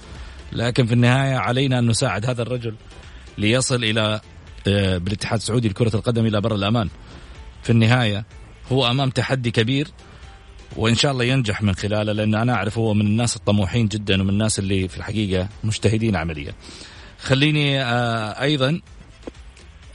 لكن 0.52 0.86
في 0.86 0.93
النهاية 0.93 1.36
علينا 1.36 1.80
أن 1.80 1.88
نساعد 1.88 2.26
هذا 2.26 2.41
الرجل 2.41 2.76
ليصل 3.38 3.84
إلى 3.84 4.22
آه، 4.67 4.98
بالاتحاد 4.98 5.39
السعودي 5.39 5.69
لكرة 5.69 5.96
القدم 5.96 6.26
إلى 6.26 6.41
بر 6.41 6.56
الأمان 6.56 6.89
في 7.63 7.69
النهاية 7.69 8.26
هو 8.72 8.88
أمام 8.88 9.10
تحدي 9.10 9.52
كبير 9.52 9.88
وإن 10.76 10.96
شاء 10.96 11.12
الله 11.12 11.24
ينجح 11.24 11.62
من 11.62 11.76
خلاله 11.76 12.13
لأن 12.13 12.36
أنا 12.36 12.54
أعرف 12.54 12.78
هو 12.78 12.93
من 12.93 13.06
الناس 13.06 13.36
الطموحين 13.36 13.88
جدا 13.88 14.22
ومن 14.22 14.30
الناس 14.30 14.60
اللي 14.60 14.88
في 14.88 14.98
الحقيقة 14.98 15.50
مجتهدين 15.63 16.15
عمليا. 16.15 16.54
خليني 17.19 17.84
آه 17.84 18.41
أيضا 18.41 18.82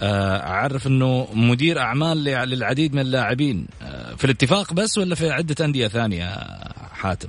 أعرف 0.03 0.87
إنه 0.87 1.29
مدير 1.35 1.79
أعمال 1.79 2.25
للعديد 2.25 2.95
من 2.95 3.01
اللاعبين. 3.01 3.67
آه 3.83 4.15
في 4.15 4.25
الاتفاق 4.25 4.73
بس 4.73 4.99
ولا 4.99 5.15
في 5.15 5.31
عدة 5.31 5.65
أندية 5.65 5.89
ثانية 5.89 6.31
حاتم؟ 6.93 7.29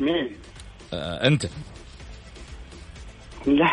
مين؟ 0.00 0.30
آه 0.94 1.26
أنت. 1.26 1.46
لا 3.46 3.66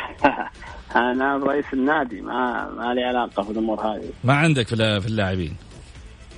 أنا 0.96 1.38
رئيس 1.38 1.66
النادي 1.74 2.22
ما 2.22 2.70
ما 2.70 2.94
لي 2.94 3.04
علاقة 3.04 3.44
في 3.44 3.50
الأمور 3.52 3.82
هذه. 3.82 4.10
ما 4.24 4.34
عندك 4.34 4.68
في 4.68 5.08
اللاعبين؟ 5.08 5.56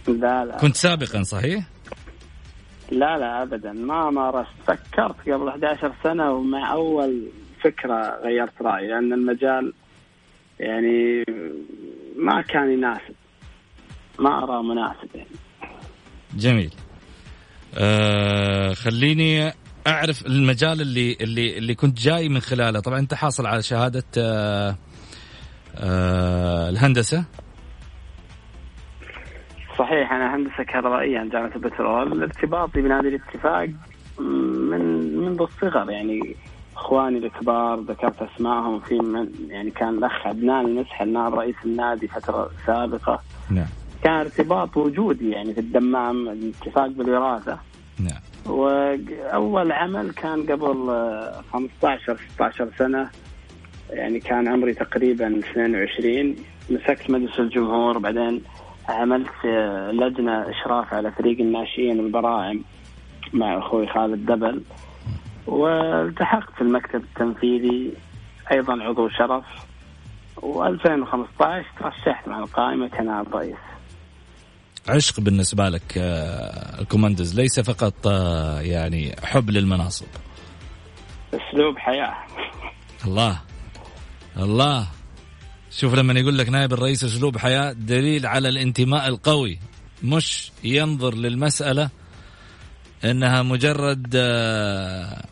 لا 0.08 0.45
لا. 0.45 0.58
كنت 0.58 0.75
سابقا 0.75 1.23
صحيح؟ 1.23 1.63
لا 2.91 3.17
لا 3.17 3.41
ابدا. 3.43 3.71
ما 3.71 4.10
مارست 4.10 4.49
فكرت 4.67 5.29
قبل 5.29 5.47
11 5.47 5.93
سنة 6.03 6.32
ومع 6.32 6.71
أول 6.73 7.27
فكرة 7.63 8.19
غيرت 8.23 8.62
رأيي 8.62 8.88
لأن 8.88 9.13
المجال 9.13 9.73
يعني 10.63 11.23
ما 12.17 12.41
كان 12.41 12.71
يناسب. 12.71 13.15
ما 14.19 14.43
أرى 14.43 14.63
مناسب 14.63 15.15
يعني. 15.15 15.28
جميل. 16.36 16.73
آه 17.78 18.73
خليني 18.73 19.52
أعرف 19.88 20.26
المجال 20.26 20.82
اللي 20.82 21.17
اللي 21.21 21.58
اللي 21.58 21.76
كنت 21.76 21.99
جاي 21.99 22.30
من 22.30 22.39
خلاله. 22.39 22.80
طبعا 22.80 22.99
أنت 22.99 23.13
حاصل 23.13 23.45
على 23.45 23.62
شهادة 23.62 24.04
آه 24.17 24.76
آه 25.78 26.69
الهندسة. 26.69 27.26
صحيح 29.80 30.12
أنا 30.12 30.36
هندسة 30.36 30.63
كهربائية 30.63 31.19
عن 31.19 31.30
جامعة 31.30 31.52
البترول. 31.56 32.23
ارتباطي 32.23 32.82
بنادي 32.82 33.08
الاتفاق 33.08 33.69
من 34.19 35.17
منذ 35.17 35.41
الصغر 35.41 35.89
يعني. 35.89 36.36
إخواني 36.84 37.17
الكبار 37.17 37.80
ذكرت 37.80 38.22
اسمائهم 38.22 38.80
في 38.80 39.00
من 39.00 39.30
يعني 39.50 39.72
كان 39.72 39.89
الأخ 39.89 40.28
عدنان 40.28 40.65
المسحل 40.65 41.10
نائب 41.10 41.34
رئيس 41.34 41.56
النادي 41.65 42.08
فترة 42.08 42.50
سابقة. 42.65 43.19
نعم. 43.50 43.65
كان 44.04 44.13
ارتباط 44.13 44.78
وجودي 44.78 45.30
يعني 45.30 45.54
في 45.54 45.60
الدمام 45.60 46.30
الاتفاق 46.30 46.88
بالوراثة. 46.88 47.60
نعم. 48.00 48.22
وأول 48.46 49.72
عمل 49.72 50.12
كان 50.12 50.43
قبل 50.43 50.89
15 51.54 52.17
16 52.34 52.69
سنة. 52.78 53.10
يعني 53.89 54.19
كان 54.19 54.48
عمري 54.48 54.74
تقريبا 54.74 55.39
22 55.39 56.36
مسكت 56.69 57.10
مجلس 57.10 57.39
الجمهور 57.39 57.98
بعدين 57.98 58.41
عملت 58.89 59.28
في 59.41 59.48
لجنة 59.93 60.50
إشراف 60.50 60.93
على 60.93 61.12
فريق 61.12 61.39
الناشئين 61.39 62.00
البراعم 62.00 62.62
مع 63.34 63.58
أخوي 63.58 63.88
خالد 63.88 64.26
دبل. 64.32 64.62
والتحقت 65.47 66.53
في 66.56 66.62
المكتب 66.62 67.03
التنفيذي 67.03 67.93
أيضا 68.51 68.84
عضو 68.84 69.10
شرف 69.10 69.43
و2015 70.38 71.79
ترشحت 71.79 72.27
مع 72.27 72.39
القائمة 72.39 72.88
كنائب 72.88 73.36
رئيس. 73.36 73.56
عشق 74.89 75.19
بالنسبة 75.19 75.69
لك 75.69 75.97
آه، 75.97 76.82
الكوماندوز 76.82 77.39
ليس 77.39 77.60
فقط 77.60 78.08
آه، 78.08 78.62
يعني 78.62 79.15
حب 79.23 79.49
للمناصب. 79.49 80.06
أسلوب 81.34 81.77
حياة. 81.77 82.13
الله 83.06 83.39
الله 84.38 84.88
شوف 85.71 85.93
لما 85.95 86.19
يقول 86.19 86.38
لك 86.38 86.49
نائب 86.49 86.73
الرئيس 86.73 87.03
أسلوب 87.03 87.38
حياة 87.38 87.71
دليل 87.73 88.25
على 88.25 88.49
الانتماء 88.49 89.08
القوي 89.08 89.60
مش 90.03 90.51
ينظر 90.63 91.15
للمسألة 91.15 91.89
إنها 93.06 93.41
مجرد 93.43 94.12
آه، 94.15 95.25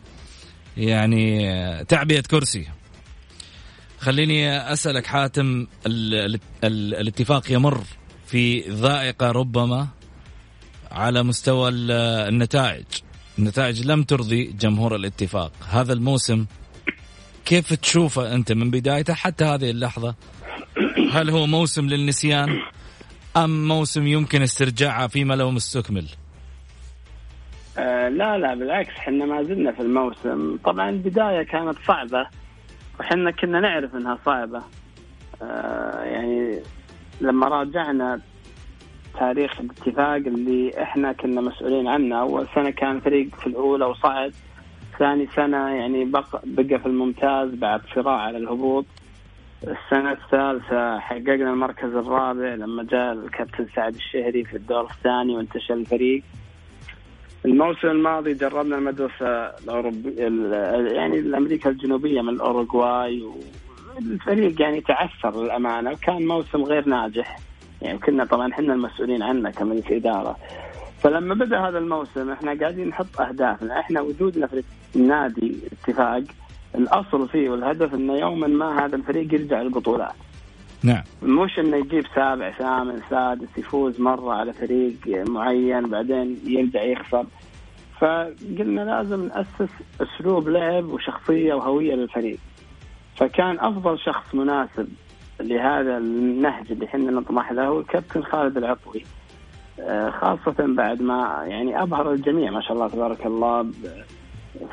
يعني 0.76 1.84
تعبئة 1.84 2.20
كرسي. 2.20 2.68
خليني 3.98 4.72
أسألك 4.72 5.06
حاتم 5.06 5.66
ال 5.86 6.14
ال 6.14 6.40
ال 6.64 6.94
الاتفاق 6.94 7.52
يمر 7.52 7.84
في 8.26 8.60
ذائقة 8.60 9.30
ربما 9.30 9.88
على 10.90 11.22
مستوى 11.22 11.70
النتائج. 12.28 12.84
النتائج 13.38 13.86
لم 13.86 14.02
ترضي 14.02 14.44
جمهور 14.44 14.96
الاتفاق. 14.96 15.52
هذا 15.68 15.92
الموسم 15.92 16.46
كيف 17.44 17.74
تشوفه 17.74 18.34
أنت 18.34 18.52
من 18.52 18.70
بدايته 18.70 19.14
حتى 19.14 19.44
هذه 19.44 19.70
اللحظة؟ 19.70 20.14
هل 21.12 21.30
هو 21.30 21.46
موسم 21.46 21.86
للنسيان 21.86 22.48
أم 23.36 23.68
موسم 23.68 24.06
يمكن 24.06 24.42
استرجاعه 24.42 25.06
فيما 25.06 25.34
لو 25.34 25.50
مستكمل؟ 25.50 26.08
لا 28.12 28.38
لا 28.38 28.54
بالعكس 28.54 28.90
إحنا 28.96 29.24
ما 29.24 29.42
زلنا 29.42 29.72
في 29.72 29.80
الموسم. 29.82 30.56
طبعا 30.64 30.90
البداية 30.90 31.42
كانت 31.42 31.76
صعبة 31.86 32.26
وحنا 33.00 33.30
كنا 33.30 33.60
نعرف 33.60 33.94
إنها 33.94 34.18
صعبة. 34.26 34.62
آه 35.42 36.04
يعني 36.04 36.58
لما 37.20 37.48
راجعنا 37.48 38.20
تاريخ 39.18 39.60
الاتفاق 39.60 40.14
اللي 40.16 40.82
إحنا 40.82 41.12
كنا 41.12 41.40
مسؤولين 41.40 41.88
عنه 41.88 42.20
أول 42.20 42.46
سنة 42.54 42.70
كان 42.70 43.00
فريق 43.00 43.34
في 43.40 43.46
الأولى 43.46 43.84
وصعد 43.84 44.32
ثاني 44.98 45.26
سنة 45.36 45.68
يعني 45.68 46.04
بقى, 46.04 46.24
بقى 46.44 46.78
في 46.78 46.86
الممتاز 46.86 47.50
بعد 47.54 47.80
صراع 47.94 48.16
على 48.20 48.38
الهبوط. 48.38 48.84
السنة 49.62 50.12
الثالثة 50.12 50.98
حققنا 50.98 51.50
المركز 51.50 51.94
الرابع 51.94 52.54
لما 52.54 52.82
جاء 52.82 53.12
الكابتن 53.12 53.66
سعد 53.76 53.94
الشهري 53.94 54.44
في 54.44 54.56
الدور 54.56 54.84
الثاني 54.84 55.36
وانتشل 55.36 55.74
الفريق. 55.74 56.22
الموسم 57.44 57.88
الماضي 57.88 58.34
جربنا 58.34 58.76
المدرسة 58.76 59.26
الأوروبية 59.46 60.22
يعني 60.92 61.18
الأمريكا 61.18 61.70
الجنوبية 61.70 62.20
من 62.22 62.28
الأوروغواي 62.28 63.22
والفريق 63.96 64.62
يعني 64.62 64.80
تعثر 64.80 65.42
للأمانة 65.42 65.90
وكان 65.90 66.26
موسم 66.26 66.62
غير 66.62 66.88
ناجح. 66.88 67.38
يعني 67.82 67.98
كنا 67.98 68.24
طبعا 68.24 68.52
إحنا 68.52 68.74
المسؤولين 68.74 69.22
عنه 69.22 69.50
كمجلس 69.50 69.86
إدارة. 69.90 70.36
فلما 71.02 71.34
بدأ 71.34 71.58
هذا 71.68 71.78
الموسم 71.78 72.30
إحنا 72.30 72.54
قاعدين 72.60 72.88
نحط 72.88 73.20
أهدافنا. 73.20 73.80
إحنا 73.80 74.00
وجودنا 74.00 74.46
في 74.46 74.62
النادي 74.96 75.56
اتفاق. 75.72 76.22
الأصل 76.74 77.28
فيه 77.28 77.50
والهدف 77.50 77.94
إنه 77.94 78.14
يوما 78.14 78.46
ما 78.46 78.84
هذا 78.84 78.96
الفريق 78.96 79.34
يرجع 79.34 79.62
للبطولات. 79.62 80.14
نعم. 80.84 81.02
مش 81.22 81.58
إنه 81.58 81.76
يجيب 81.76 82.04
سابع 82.14 82.50
ثامن 82.50 83.00
سادس 83.10 83.58
يفوز 83.58 84.00
مرة 84.00 84.32
على 84.32 84.52
فريق 84.52 84.94
معين 85.06 85.88
بعدين 85.88 86.38
يرجع 86.46 86.82
يخسر. 86.82 87.24
فقلنا 88.00 88.80
لازم 88.80 89.26
نأسس 89.28 89.72
أسلوب 90.00 90.48
لعب 90.48 90.84
وشخصية 90.84 91.54
وهوية 91.54 91.94
للفريق. 91.94 92.38
فكان 93.16 93.58
أفضل 93.60 93.98
شخص 93.98 94.34
مناسب 94.34 94.88
لهذا 95.40 95.98
النهج 95.98 96.72
اللي 96.72 96.86
إحنا 96.86 97.10
نطمح 97.10 97.52
له 97.52 97.66
هو 97.66 97.80
الكابتن 97.80 98.22
خالد 98.22 98.56
العطوي. 98.56 99.04
آه، 99.80 100.10
خاصة 100.10 100.54
بعد 100.58 101.02
ما 101.02 101.44
يعني 101.46 101.82
أبهر 101.82 102.12
الجميع 102.12 102.50
ما 102.50 102.60
شاء 102.60 102.72
الله 102.72 102.88
تبارك 102.88 103.26
الله 103.26 103.70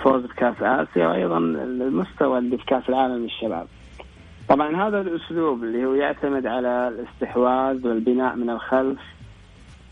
فوز 0.04 0.24
بكأس 0.24 0.56
آسيا 0.62 1.08
وأيضا 1.08 1.38
المستوى 1.38 2.38
اللي 2.38 2.58
في 2.58 2.65
كأس 2.65 2.89
العالم 2.89 3.24
للشباب. 3.24 3.67
طبعا 4.50 4.88
هذا 4.88 5.02
الأسلوب 5.02 5.64
اللي 5.64 5.86
هو 5.86 5.94
يعتمد 5.94 6.46
على 6.46 6.88
الاستحواذ 6.88 7.88
والبناء 7.88 8.36
من 8.36 8.50
الخلف 8.50 9.00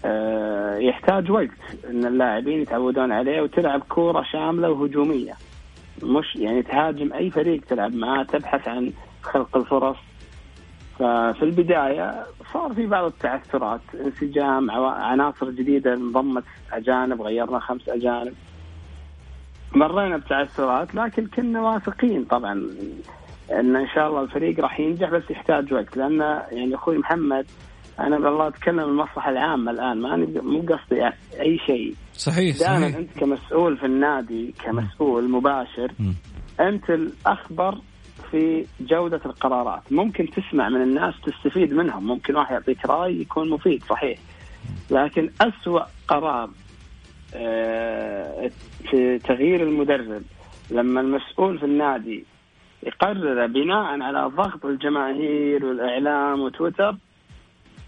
آه، 0.05 0.75
يحتاج 0.77 1.31
وقت 1.31 1.49
إن 1.89 2.05
اللاعبين 2.05 2.61
يتعودون 2.61 3.11
عليه 3.11 3.41
وتلعب 3.41 3.79
كورة 3.89 4.23
شاملة 4.31 4.69
وهجومية. 4.69 5.33
مش 6.03 6.35
يعني 6.35 6.63
تهاجم 6.63 7.13
أي 7.13 7.29
فريق 7.31 7.61
تلعب 7.65 7.95
معاه 7.95 8.23
تبحث 8.23 8.67
عن 8.67 8.91
خلق 9.21 9.57
الفرص. 9.57 9.97
ففي 10.99 11.43
البداية 11.43 12.23
صار 12.53 12.73
في 12.73 12.85
بعض 12.85 13.05
التعثرات 13.05 13.81
انسجام 14.05 14.71
عناصر 14.71 15.49
جديدة 15.49 15.93
انضمت 15.93 16.43
أجانب 16.73 17.21
غيرنا 17.21 17.59
خمس 17.59 17.89
أجانب. 17.89 18.33
مرينا 19.75 20.17
بتعثرات 20.17 20.95
لكن 20.95 21.27
كنا 21.27 21.61
واثقين 21.61 22.25
طبعا. 22.25 22.67
إن 23.51 23.75
إن 23.75 23.87
شاء 23.95 24.07
الله 24.07 24.21
الفريق 24.21 24.59
راح 24.59 24.79
ينجح 24.79 25.09
بس 25.09 25.23
يحتاج 25.29 25.73
وقت. 25.73 25.97
لأن 25.97 26.19
يعني 26.51 26.75
أخوي 26.75 26.97
محمد 26.97 27.45
أنا 27.99 28.17
بالله 28.19 28.47
أتكلم 28.47 28.79
المصلحة 28.79 29.29
العامة 29.31 29.71
الآن 29.71 30.01
ما 30.01 30.15
مو 30.41 30.59
قصدي 30.59 31.05
أي 31.39 31.57
شيء. 31.65 31.95
صحيح 32.13 32.57
دائما. 32.57 32.87
أنت 32.87 33.19
كمسؤول 33.19 33.77
في 33.77 33.85
النادي 33.85 34.53
كمسؤول 34.63 35.31
مباشر 35.31 35.91
م. 35.99 36.11
أنت 36.59 36.89
الأخبر 36.89 37.77
في 38.31 38.65
جودة 38.79 39.21
القرارات. 39.25 39.93
ممكن 39.93 40.29
تسمع 40.29 40.69
من 40.69 40.81
الناس 40.81 41.13
تستفيد 41.25 41.73
منهم. 41.73 42.07
ممكن 42.07 42.35
واحد 42.35 42.51
يعطيك 42.51 42.85
رأي 42.85 43.21
يكون 43.21 43.49
مفيد 43.49 43.83
صحيح. 43.83 44.19
لكن 44.91 45.29
أسوأ 45.41 45.81
قرار 46.07 46.49
آه، 47.35 48.51
في 48.89 49.19
تغيير 49.19 49.63
المدرب 49.63 50.21
لما 50.71 51.01
المسؤول 51.01 51.59
في 51.59 51.65
النادي 51.65 52.25
يقرر 52.83 53.47
بناء 53.47 54.01
على 54.01 54.31
ضغط 54.35 54.65
الجماهير 54.65 55.65
والإعلام 55.65 56.41
وتويتر 56.41 56.95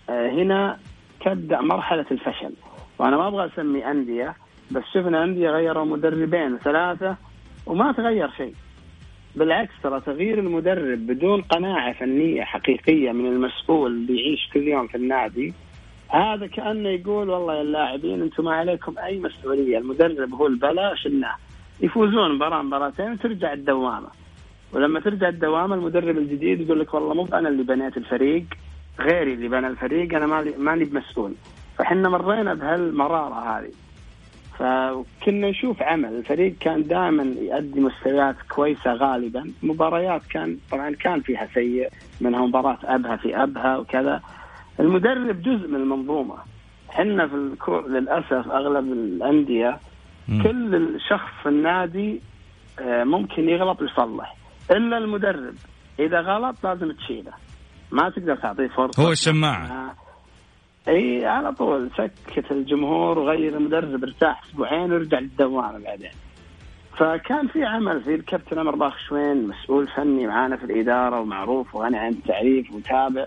آه، 0.10 0.30
هنا 0.30 0.78
تبدأ 1.26 1.62
مرحلة 1.62 2.06
الفشل. 2.12 2.54
وأنا 3.00 3.18
ما 3.18 3.28
أبغى 3.28 3.46
أسمي 3.46 3.92
أندية 3.92 4.36
بس 4.72 4.84
شفنا 4.94 5.24
أندية 5.24 5.50
غيروا 5.50 5.86
مدربين 5.86 6.58
ثلاثة 6.58 7.16
وما 7.66 7.92
تغير 7.92 8.30
شيء. 8.38 8.54
بالعكس 9.36 9.72
ترى 9.84 10.02
تغيير 10.02 10.40
المدرب 10.40 11.08
بدون 11.08 11.42
قناعة 11.42 11.94
فنية 11.94 12.44
حقيقية 12.44 13.12
من 13.12 13.26
المسؤول 13.26 13.92
اللي 13.92 14.22
يعيش 14.22 14.50
كل 14.54 14.68
يوم 14.68 14.88
في 14.88 14.96
النادي 14.96 15.54
هذا 16.10 16.48
كأنه 16.48 16.90
يقول 16.90 17.30
والله 17.30 17.54
يا 17.56 17.62
اللاعبين 17.62 18.22
أنتم 18.22 18.46
ما 18.46 18.56
عليكم 18.56 18.98
أي 18.98 19.20
مسؤولية. 19.20 19.78
المدرب 19.78 20.34
هو 20.34 20.48
البلا 20.48 20.96
شلناه 20.96 21.36
يفوزون 21.82 22.36
مباراة 22.36 22.62
مباراتين 22.62 23.12
وترجع 23.12 23.54
الدوامة. 23.54 24.08
ولما 24.74 25.00
ترجع 25.00 25.28
الدوامه 25.30 25.76
المدرب 25.76 26.18
الجديد 26.18 26.62
يقول 26.62 26.80
لك 26.80 26.94
والله 26.94 27.14
مو 27.14 27.28
أنا 27.34 27.50
اللي 27.50 27.64
بنيت 27.64 27.98
الفريق 27.98 28.46
غيري 29.00 29.34
اللي 29.34 29.48
بنى 29.48 29.68
الفريق 29.68 30.16
أنا 30.16 30.26
مالي 30.26 30.54
ماني 30.58 30.84
بمسؤول. 30.86 31.34
فإحنا 31.78 32.10
مرينا 32.10 32.54
بهالمرارة 32.54 33.34
هذه. 33.34 33.72
فكنا 34.60 35.50
نشوف 35.50 35.82
عمل. 35.82 36.14
الفريق 36.14 36.56
كان 36.60 36.84
دائما 36.84 37.24
يؤدي 37.24 37.80
مستويات 37.80 38.36
كويسة 38.50 38.94
غالبا. 38.94 39.52
مباريات 39.64 40.22
كان 40.32 40.58
طبعا 40.72 40.92
كان 40.92 41.22
فيها 41.22 41.48
سيء. 41.54 41.90
منها 42.22 42.46
مباراة 42.46 42.78
أبها 42.84 43.16
في 43.16 43.44
أبها 43.44 43.78
وكذا. 43.78 44.22
المدرب 44.80 45.42
جزء 45.42 45.68
من 45.68 45.76
المنظومة. 45.76 46.36
إحنا 46.90 47.28
في 47.28 47.36
الكو... 47.36 47.80
للأسف 47.80 48.52
أغلب 48.52 48.94
الأندية 48.94 49.80
كل 50.44 51.00
شخص 51.10 51.32
في 51.44 51.50
النادي 51.50 52.22
آه، 52.80 53.04
ممكن 53.04 53.50
يغلط 53.50 53.82
ويصلح 53.82 54.36
إلا 54.72 54.98
المدرب. 54.98 55.56
إذا 56.00 56.22
غلط 56.22 56.56
لازم 56.64 56.92
تشيله. 56.92 57.32
ما 57.92 58.10
تقدر 58.10 58.36
تعطيه 58.36 58.68
فرصة. 58.68 59.04
هو 59.04 59.12
الشماعة. 59.12 59.66
آه، 59.66 59.94
إي 60.88 61.26
على 61.26 61.52
طول. 61.52 61.90
سكت 61.98 62.52
الجمهور 62.52 63.20
وغير 63.20 63.58
المدرب 63.58 64.04
ارتاح 64.04 64.44
أسبوعين 64.46 64.92
ورجع 64.92 65.20
للدوامه 65.20 65.80
بعدين. 65.80 66.12
فكان 66.98 67.48
في 67.48 67.64
عمل 67.66 68.04
في 68.04 68.16
الكابتن 68.16 68.60
عمر 68.60 68.76
باخشوين 68.76 69.48
مسؤول 69.48 69.88
فني 69.88 70.28
معانا 70.28 70.58
في 70.58 70.64
الإدارة 70.64 71.20
ومعروف 71.20 71.76
وغني 71.76 71.98
عن 71.98 72.12
التعريف 72.12 72.72
ومتابع. 72.72 73.26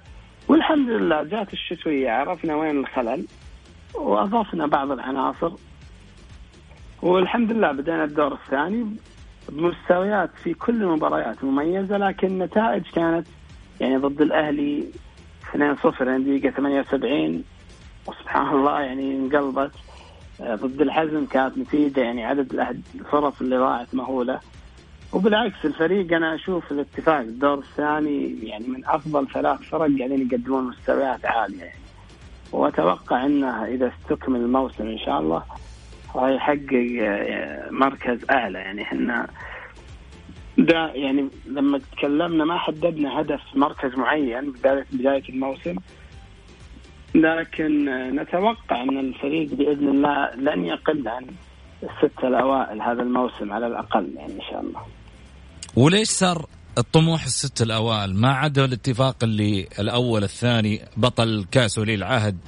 والحمد 0.48 0.88
لله 0.88 1.22
جات 1.22 1.52
الشتوية 1.52 2.10
عرفنا 2.10 2.56
وين 2.56 2.78
الخلل 2.78 3.26
وأضفنا 3.94 4.66
بعض 4.66 4.90
العناصر. 4.90 5.52
والحمد 7.02 7.52
لله 7.52 7.72
بدينا 7.72 8.04
الدور 8.04 8.32
الثاني. 8.32 8.96
بمستويات 9.48 10.30
في 10.44 10.54
كل 10.54 10.82
المباريات 10.82 11.44
مميزة 11.44 11.96
لكن 11.96 12.26
النتائج 12.26 12.82
كانت 12.94 13.26
يعني 13.80 13.96
ضد 13.96 14.20
الأهلي 14.20 14.84
2-0 15.52 15.56
يعني 16.00 16.38
دقيقة 16.38 16.50
78 16.50 17.44
وسبحان 18.06 18.48
الله 18.48 18.80
يعني 18.80 19.16
انقلبت. 19.16 19.72
آه، 20.40 20.54
ضد 20.54 20.80
الحزم 20.80 21.26
كانت 21.26 21.58
نتيجة 21.58 22.00
يعني 22.00 22.24
عدد 22.24 22.76
الفرص 22.94 23.40
اللي 23.40 23.56
ضاعت 23.56 23.94
مهولة. 23.94 24.40
وبالعكس 25.12 25.64
الفريق 25.64 26.16
أنا 26.16 26.34
أشوف 26.34 26.72
الاتفاق 26.72 27.18
الدور 27.18 27.58
الثاني 27.58 28.46
يعني 28.46 28.66
من 28.68 28.84
أفضل 28.86 29.28
ثلاث 29.28 29.60
فرق 29.60 29.78
قاعدين 29.80 30.28
يقدمون 30.32 30.64
مستويات 30.64 31.24
عالية 31.24 31.58
يعني. 31.58 31.78
وأتوقع 32.52 33.26
إنه 33.26 33.64
إذا 33.64 33.92
استكمل 33.92 34.40
الموسم 34.40 34.86
إن 34.86 34.98
شاء 34.98 35.20
الله 35.20 35.42
راح 36.14 36.30
يحقق 36.30 36.98
آه، 37.02 37.70
مركز 37.70 38.18
أعلى. 38.30 38.58
يعني 38.58 38.82
إحنا 38.82 39.28
ده 40.58 40.92
يعني 40.94 41.28
لما 41.46 41.78
تكلمنا 41.78 42.44
ما 42.44 42.58
حددنا 42.58 43.20
هدف 43.20 43.40
مركز 43.54 43.94
معين 43.96 44.52
بدايه 44.52 44.86
بداية 44.92 45.28
الموسم. 45.28 45.76
لكن 47.14 47.84
نتوقع 48.16 48.82
أن 48.82 48.98
الفريق 48.98 49.54
بإذن 49.54 49.88
الله 49.88 50.34
لن 50.34 50.64
يقل 50.64 51.08
عن 51.08 51.26
الستة 51.82 52.28
الأوائل 52.28 52.82
هذا 52.82 53.02
الموسم 53.02 53.52
على 53.52 53.66
الأقل 53.66 54.12
يعني 54.16 54.32
إن 54.32 54.40
شاء 54.50 54.60
الله. 54.60 54.80
وليش 55.76 56.08
صار 56.08 56.46
الطموح 56.78 57.24
الست 57.24 57.62
الأوائل؟ 57.62 58.14
ما 58.14 58.28
عدا 58.32 58.64
الاتفاق 58.64 59.24
اللي 59.24 59.68
الأول 59.78 60.24
الثاني 60.24 60.80
بطل 60.96 61.44
كاس 61.50 61.78
ولي 61.78 61.94
العهد 61.94 62.38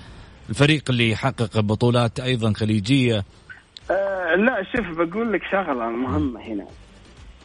الفريق 0.51 0.83
اللي 0.91 1.11
يحقق 1.11 1.61
بطولات 1.61 2.21
أيضا 2.21 2.53
خليجية. 2.53 3.25
أه 3.91 4.35
لا 4.35 4.63
شوف 4.63 4.99
بقول 4.99 5.33
لك 5.33 5.43
شغلة 5.45 5.89
مهمة 5.89 6.41
هنا. 6.41 6.67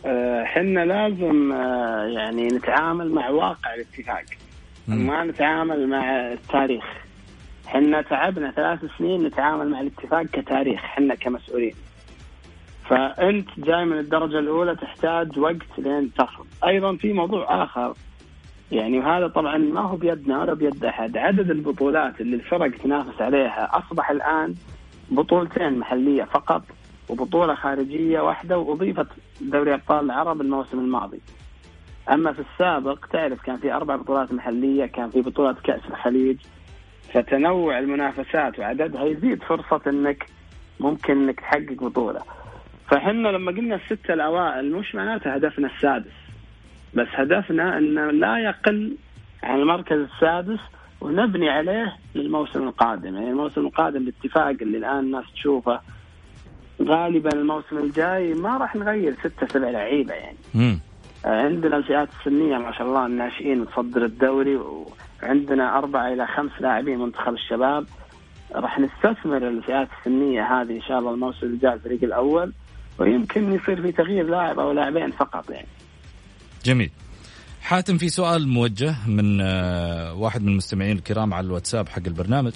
آه، 0.06 0.44
حنا 0.44 0.86
لازم 0.86 1.52
آه، 1.52 2.06
يعني 2.06 2.48
نتعامل 2.48 3.12
مع 3.12 3.30
واقع 3.30 3.74
الاتفاق. 3.74 4.24
ما 4.88 5.24
نتعامل 5.24 5.88
مع 5.90 6.32
التاريخ. 6.32 6.86
حنا 7.68 8.02
تعبنا 8.02 8.52
ثلاث 8.52 8.80
سنين 8.98 9.24
نتعامل 9.24 9.70
مع 9.70 9.82
الاتفاق 9.82 10.24
كتاريخ 10.24 10.80
حنا 10.80 11.16
كمسؤولين. 11.16 11.74
فأنت 12.90 13.48
جاي 13.58 13.86
من 13.86 13.98
الدرجة 14.00 14.40
الأولى 14.40 14.76
تحتاج 14.76 15.40
وقت 15.40 15.56
لين 15.78 16.14
تصل. 16.14 16.46
أيضا 16.68 16.96
في 16.96 17.14
موضوع 17.14 17.64
آخر. 17.64 17.94
يعني 18.72 19.00
وهذا 19.00 19.28
طبعا 19.28 19.58
ما 19.58 19.82
هو 19.82 19.96
بيدنا 19.96 20.42
ولا 20.42 20.54
بيد 20.54 20.86
أحد. 20.86 21.18
عدد 21.18 21.52
البطولات 21.52 22.22
اللي 22.22 22.36
الفرق 22.36 22.72
تنافس 22.78 23.22
عليها 23.22 23.70
أصبح 23.78 24.12
الآن 24.12 24.56
بطولتين 25.12 25.80
محلية 25.80 26.24
فقط 26.24 26.64
وبطولة 27.10 27.56
خارجية 27.56 28.20
واحدة 28.20 28.58
وأضيفت 28.58 29.08
دوري 29.42 29.74
أبطال 29.74 30.06
العرب 30.06 30.42
الموسم 30.42 30.80
الماضي. 30.80 31.20
أما 32.12 32.34
في 32.34 32.42
السابق 32.54 33.06
تعرف 33.06 33.42
كان 33.42 33.58
في 33.58 33.74
أربع 33.74 33.96
بطولات 33.96 34.34
محلية، 34.34 34.86
كان 34.86 35.10
في 35.10 35.22
بطولة 35.22 35.56
كأس 35.64 35.82
الخليج 35.90 36.38
فتنوع 37.14 37.80
المنافسات 37.80 38.60
وعددها 38.60 39.06
يزيد 39.06 39.44
فرصة 39.44 39.82
إنك 39.88 40.26
ممكن 40.80 41.14
إنك 41.24 41.40
تحقق 41.40 41.84
بطولة. 41.84 42.22
فحنا 42.88 43.28
لما 43.28 43.52
قلنا 43.52 43.76
الستة 43.76 44.14
الأوائل 44.14 44.72
مش 44.76 44.96
معناته 44.96 45.34
هدفنا 45.34 45.68
السادس 45.68 46.12
بس 46.94 47.08
هدفنا 47.14 47.78
إنه 47.78 48.12
لا 48.12 48.38
يقل 48.38 48.98
عن 49.44 49.60
المركز 49.60 49.98
السادس 49.98 50.60
ونبني 51.02 51.50
عليه 51.50 51.96
للموسم 52.16 52.68
القادم. 52.68 53.16
يعني 53.16 53.30
الموسم 53.30 53.62
القادم 53.62 54.02
الاتفاق 54.02 54.56
اللي 54.62 54.78
الآن 54.78 55.00
الناس 55.00 55.26
تشوفه 55.34 55.80
غالبا 56.82 57.30
الموسم 57.34 57.78
الجاي 57.78 58.34
ما 58.34 58.58
راح 58.58 58.76
نغير 58.76 59.16
ستة 59.20 59.48
سبع 59.48 59.70
لعيبة 59.70 60.14
يعني. 60.14 60.38
مم. 60.54 60.80
عندنا 61.26 61.78
الفئات 61.78 62.10
السنية 62.20 62.58
ما 62.58 62.72
شاء 62.72 62.88
الله 62.88 63.06
الناشئين 63.06 63.66
تصدر 63.66 64.06
الدوري 64.06 64.60
وعندنا 65.24 65.78
أربعة 65.78 66.14
إلى 66.14 66.28
خمس 66.28 66.52
لاعبين 66.60 67.00
منتخب 67.00 67.34
الشباب. 67.34 67.86
راح 68.56 68.80
نستثمر 68.80 69.48
الفئات 69.48 69.88
السنية 70.00 70.62
هذه 70.62 70.76
إن 70.76 70.82
شاء 70.82 71.00
الله 71.00 71.14
الموسم 71.14 71.48
الجاي 71.48 71.74
الفريق 71.74 72.04
الأول 72.04 72.54
ويمكن 73.00 73.54
يصير 73.54 73.82
في 73.82 73.92
تغيير 73.92 74.26
لاعب 74.26 74.60
أو 74.60 74.72
لاعبين 74.72 75.12
فقط 75.12 75.50
يعني. 75.50 75.68
جميل. 76.66 76.92
حاتم 77.70 77.98
في 77.98 78.10
سؤال 78.10 78.48
موجه 78.48 78.96
من 79.08 79.42
آه، 79.42 80.14
واحد 80.14 80.42
من 80.42 80.48
المستمعين 80.48 80.98
الكرام 80.98 81.34
على 81.34 81.46
الواتساب 81.46 81.90
حق 81.90 82.02
البرنامج. 82.08 82.52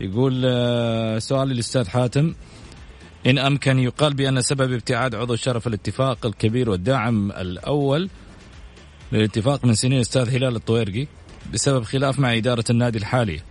يقول 0.00 0.42
آه، 0.46 1.18
سؤال 1.18 1.48
للأستاذ 1.48 1.88
حاتم. 1.88 2.34
إن 3.26 3.38
أمكن 3.38 3.78
يقال 3.78 4.14
بأن 4.14 4.40
سبب 4.40 4.72
ابتعاد 4.72 5.14
عضو 5.14 5.36
شرف 5.36 5.66
الاتفاق 5.66 6.26
الكبير 6.26 6.70
والداعم 6.70 7.30
الأول 7.30 8.10
للاتفاق 9.12 9.64
من 9.64 9.74
سنين 9.74 10.00
أستاذ 10.00 10.36
هلال 10.36 10.56
الطويرقي 10.56 11.06
بسبب 11.52 11.82
خلاف 11.82 12.18
مع 12.18 12.36
إدارة 12.36 12.64
النادي 12.70 12.98
الحالية 12.98 13.44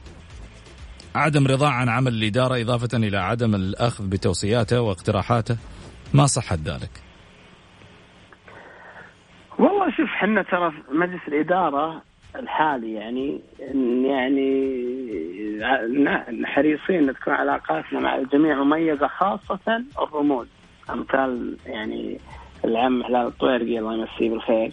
عدم 1.16 1.48
رضا 1.48 1.70
عن 1.70 1.90
عمل 1.90 2.14
الإدارة 2.14 2.62
إضافة 2.62 2.98
إلى 2.98 3.18
عدم 3.18 3.56
الأخذ 3.56 4.08
بتوصياته 4.08 4.82
واقتراحاته. 4.82 5.58
ما 6.14 6.28
صحت 6.28 6.60
ذلك؟ 6.66 7.03
والله 9.60 9.92
شوف 9.92 10.10
حنا 10.10 10.42
ترى 10.42 10.74
مجلس 10.92 11.22
الإدارة 11.28 12.02
الحالي 12.36 12.94
يعني 12.94 13.42
يعني 14.06 14.74
حريصين 16.46 17.10
ان 17.10 17.16
تكون 17.16 17.34
علاقاتنا 17.34 18.00
مع 18.00 18.16
الجميع 18.16 18.64
مميزة 18.64 19.08
خاصة 19.08 19.84
الرموز. 20.02 20.48
أمثال 20.90 21.58
يعني 21.66 22.20
العم 22.66 23.04
هلال 23.04 23.28
الطويرقي 23.28 23.80
الله 23.80 23.94
يمسيه 23.94 24.30
بالخير. 24.30 24.72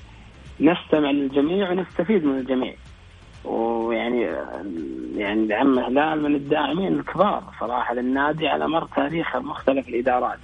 نستمع 0.61 1.11
للجميع 1.11 1.71
ونستفيد 1.71 2.25
من 2.25 2.39
الجميع. 2.39 2.75
ويعني 3.45 4.21
يعني 5.17 5.45
العم 5.45 5.79
هلال 5.79 6.23
من 6.23 6.35
الداعمين 6.35 6.93
الكبار 6.93 7.43
صراحة 7.61 7.95
للنادي 7.95 8.49
على 8.49 8.69
مر 8.69 8.89
تاريخه 8.97 9.39
مختلف 9.39 9.89
الإدارات. 9.89 10.39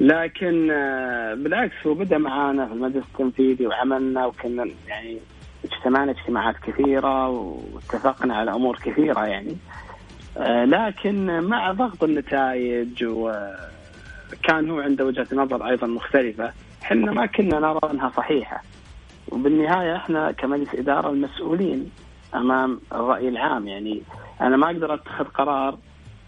لكن 0.00 0.70
آه، 0.70 1.34
بالعكس 1.34 1.86
هو 1.86 1.94
بدأ 1.94 2.18
معانا 2.18 2.66
في 2.66 2.72
المجلس 2.72 3.04
التنفيذي 3.12 3.66
وعملنا 3.66 4.26
وكنا 4.26 4.66
يعني 4.88 5.18
اجتمعنا 5.64 6.10
اجتماعات 6.10 6.56
كثيرة 6.56 7.28
واتفقنا 7.28 8.36
على 8.36 8.50
أمور 8.54 8.78
كثيرة 8.84 9.26
يعني. 9.26 9.56
آه، 10.38 10.64
لكن 10.64 11.40
مع 11.40 11.72
ضغط 11.72 12.04
النتائج 12.04 13.04
وكان 13.04 14.70
هو 14.70 14.80
عنده 14.80 15.04
وجهة 15.06 15.26
نظر 15.32 15.68
أيضا 15.68 15.86
مختلفة 15.86 16.52
إحنا 16.82 17.12
ما 17.12 17.26
كنا 17.26 17.58
نرى 17.60 17.80
أنها 17.90 18.10
صحيحة. 18.16 18.62
وبالنهاية 19.28 19.96
إحنا 19.96 20.32
كمجلس 20.32 20.74
إدارة 20.74 21.10
المسؤولين 21.10 21.90
أمام 22.34 22.80
الرأي 22.92 23.28
العام 23.28 23.68
يعني. 23.68 24.02
أنا 24.40 24.56
ما 24.56 24.66
أقدر 24.66 24.94
أتخذ 24.94 25.24
قرار 25.24 25.78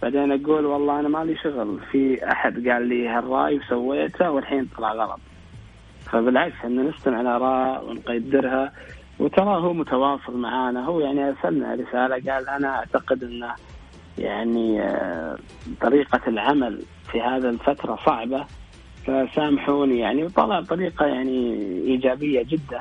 بعدين 0.02 0.32
أقول 0.32 0.66
والله 0.66 1.00
أنا 1.00 1.08
مالي 1.08 1.36
شغل. 1.36 1.80
في 1.92 2.30
أحد 2.32 2.68
قال 2.68 2.86
لي 2.86 3.08
هالرأي 3.08 3.56
وسويته 3.58 4.30
والحين 4.30 4.68
طلع 4.76 4.92
غلط. 4.92 5.20
فبالعكس 6.10 6.54
ان 6.64 6.88
نستمع 6.88 7.20
الآراء 7.20 7.84
ونقدرها. 7.84 8.72
وترى 9.18 9.56
هو 9.56 9.72
متواصل 9.72 10.36
معانا. 10.38 10.84
هو 10.84 11.00
يعني 11.00 11.28
أرسلنا 11.28 11.74
رسالة 11.74 12.32
قال 12.32 12.48
أنا 12.48 12.68
أعتقد 12.68 13.22
انه 13.22 13.54
يعني 14.18 14.82
آه، 14.82 15.36
طريقة 15.80 16.20
العمل 16.26 16.82
في 17.12 17.20
هذا 17.20 17.50
الفترة 17.50 17.98
صعبة. 18.06 18.44
فسامحوني 19.06 19.98
يعني. 19.98 20.24
وطلع 20.24 20.60
بطريقه 20.60 21.06
يعني 21.06 21.54
إيجابية 21.84 22.42
جدا. 22.42 22.80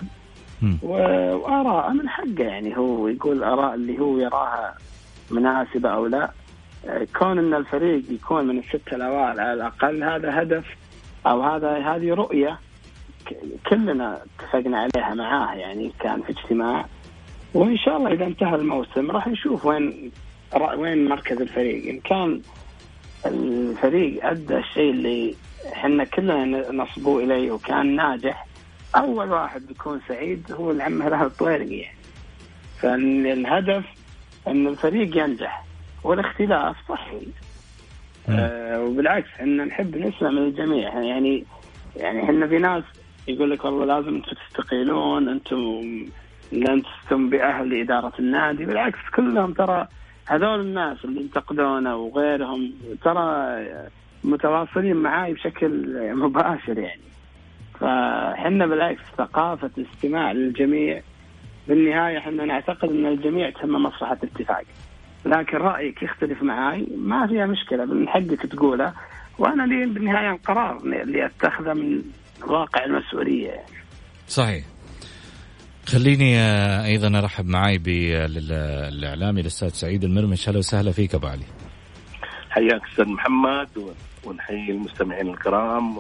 وآراء 0.84 1.94
من 1.94 2.10
حقه 2.10 2.44
يعني. 2.44 2.78
هو 2.78 3.08
يقول 3.08 3.44
آراء 3.44 3.76
اللي 3.76 4.00
هو 4.00 4.18
يراها 4.18 4.76
مناسبة 5.32 5.90
أو 5.90 6.06
لا. 6.06 6.32
كون 7.20 7.38
إن 7.40 7.54
الفريق 7.54 8.04
يكون 8.12 8.48
من 8.48 8.60
الستة 8.60 8.96
الأوائل 8.96 9.40
على 9.40 9.54
الأقل 9.54 10.04
هذا 10.04 10.42
هدف 10.42 10.66
أو 11.28 11.42
هذا 11.42 11.78
هذه 11.78 12.14
رؤية 12.14 12.60
كلنا 13.70 14.22
اتفقنا 14.40 14.78
عليها 14.80 15.14
معاه 15.14 15.56
يعني 15.56 15.92
كان 16.00 16.22
في 16.22 16.30
اجتماع. 16.30 16.86
وإن 17.54 17.78
شاء 17.78 17.98
الله 17.98 18.12
إذا 18.12 18.26
انتهى 18.26 18.56
الموسم 18.56 19.12
راح 19.12 19.28
نشوف 19.28 19.66
وين 19.66 20.12
وين 20.78 21.10
مركز 21.10 21.42
الفريق. 21.42 21.90
إن 21.90 22.00
كان 22.00 22.42
الفريق 23.26 24.26
أدى 24.26 24.58
الشيء 24.58 24.92
اللي 24.92 25.36
إحنا 25.74 26.04
كلنا 26.04 26.72
نصبوا 26.72 27.22
إليه 27.22 27.52
وكان 27.52 27.96
ناجح 27.96 28.48
أول 28.96 29.32
واحد 29.32 29.68
بيكون 29.68 30.02
سعيد 30.08 30.52
هو 30.52 30.72
العم 30.72 31.02
هلال 31.02 31.22
الطويرقي 31.26 31.76
يعني. 31.76 31.98
فالهدف 32.82 33.86
إن 34.48 34.68
الفريق 34.68 35.18
ينجح. 35.18 35.66
والاختلاف 36.06 36.76
صحي 36.90 37.28
آه 38.30 38.84
وبالعكس 38.84 39.28
إحنا 39.40 39.66
نحب 39.66 39.98
نسمع 39.98 40.30
من 40.30 40.38
الجميع. 40.38 41.00
يعني 41.04 41.46
يعني 41.96 42.24
إحنا 42.24 42.48
في 42.48 42.58
ناس 42.58 42.84
يقول 43.28 43.52
لك 43.52 43.66
والله 43.66 43.86
لازم 43.86 44.16
أنتم 44.16 44.32
تستقيلون 44.50 45.30
أنتم 45.30 45.82
لستم 46.52 47.30
بأهل 47.30 47.82
إدارة 47.82 48.14
النادي. 48.20 48.66
بالعكس 48.66 49.00
كلهم 49.16 49.54
ترى 49.54 49.88
هذول 50.28 50.60
الناس 50.60 51.06
اللي 51.06 51.22
ينتقدونه 51.22 51.96
وغيرهم 51.96 52.72
ترى 53.04 53.58
متواصلين 54.24 54.96
معاي 54.96 55.34
بشكل 55.34 55.70
مباشر 56.16 56.78
يعني. 56.80 57.02
فحنا 57.80 58.66
بالعكس 58.68 59.02
ثقافة 59.18 59.72
استماع 59.78 60.32
للجميع 60.32 61.02
بالنهاية 61.68 62.18
إحنا 62.18 62.46
نعتقد 62.46 62.90
إن 62.90 63.06
الجميع 63.06 63.50
تم 63.50 63.70
مصلحة 63.70 64.18
اتفاق. 64.24 64.64
لكن 65.26 65.58
رأيك 65.58 66.04
يختلف 66.04 66.44
معاي؟ 66.44 66.88
ما 66.98 67.28
فيها 67.28 67.46
مشكلة 67.46 67.86
من 67.86 68.08
حقك 68.08 68.42
تقوله. 68.52 68.94
وأنا 69.40 69.64
لي 69.64 69.86
بالنهاية 69.86 70.32
القرار 70.32 70.78
اللي 70.78 71.26
أتخذه 71.26 71.74
من 71.74 72.02
واقع 72.48 72.86
المسؤولية. 72.86 73.48
يعني. 73.48 73.68
صحيح. 74.28 74.66
خليني 75.88 76.38
آه، 76.40 76.86
أيضا 76.86 77.20
أرحب 77.20 77.46
معاي 77.46 77.78
بالاعلامي 77.78 79.42
الأستاذ 79.42 79.70
سعيد 79.70 80.04
المرمش. 80.04 80.48
أهلا 80.48 80.58
وسهلا 80.58 80.92
فيك 80.92 81.16
أبو 81.16 81.28
علي. 81.28 81.46
حياك 82.50 82.82
أستاذ 82.92 83.06
محمد 83.06 83.70
ونحيي 84.26 84.72
المستمعين 84.72 85.30
الكرام 85.30 85.98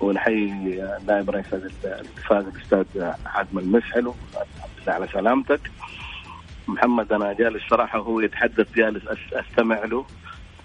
ونحيي 0.00 0.50
نائب 1.06 1.30
رئيس 1.30 1.54
الاتفاق 1.54 2.46
الأستاذ 2.54 3.10
حاتم 3.26 3.58
المسحل 3.58 4.12
على 4.88 5.08
سلامتك. 5.12 5.60
محمد 6.68 7.12
أنا 7.12 7.32
جالس 7.32 7.62
صراحة 7.70 7.98
هو 7.98 8.20
يتحدث 8.20 8.74
جالس 8.74 9.02
أستمع 9.32 9.84
له. 9.84 10.06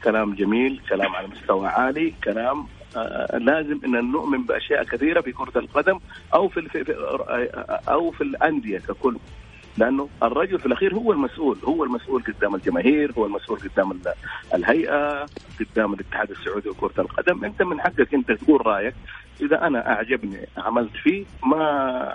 كلام 0.03 0.33
جميل 0.35 0.81
كلام 0.89 1.15
على 1.15 1.27
مستوى 1.27 1.67
عالي 1.67 2.13
كلام 2.23 2.67
آه، 2.97 3.37
لازم 3.37 3.79
إن 3.85 4.11
نؤمن 4.11 4.43
بأشياء 4.43 4.83
كثيرة 4.83 5.21
في 5.21 5.31
كرة 5.31 5.59
القدم 5.59 5.99
أو 6.33 6.47
في, 6.49 6.61
في 6.61 6.95
أو 7.89 8.11
في 8.11 8.21
الأندية 8.21 8.79
ككل. 8.79 9.17
لأنه 9.77 10.09
الرجل 10.23 10.59
في 10.59 10.65
الأخير 10.65 10.93
هو 10.95 11.11
المسؤول 11.11 11.57
هو 11.65 11.83
المسؤول 11.83 12.23
قدام 12.23 12.55
الجماهير 12.55 13.11
هو 13.17 13.25
المسؤول 13.25 13.59
قدام 13.59 13.99
الهيئة 14.53 15.25
قدام 15.59 15.93
الاتحاد 15.93 16.31
السعودي 16.31 16.69
لكرة 16.69 17.01
القدم. 17.01 17.45
أنت 17.45 17.61
من 17.61 17.81
حقك 17.81 18.13
أنت 18.13 18.31
تقول 18.31 18.67
رأيك. 18.67 18.95
إذا 19.41 19.67
أنا 19.67 19.91
أعجبني 19.93 20.47
عملت 20.57 20.95
فيه 21.03 21.25
ما 21.45 21.61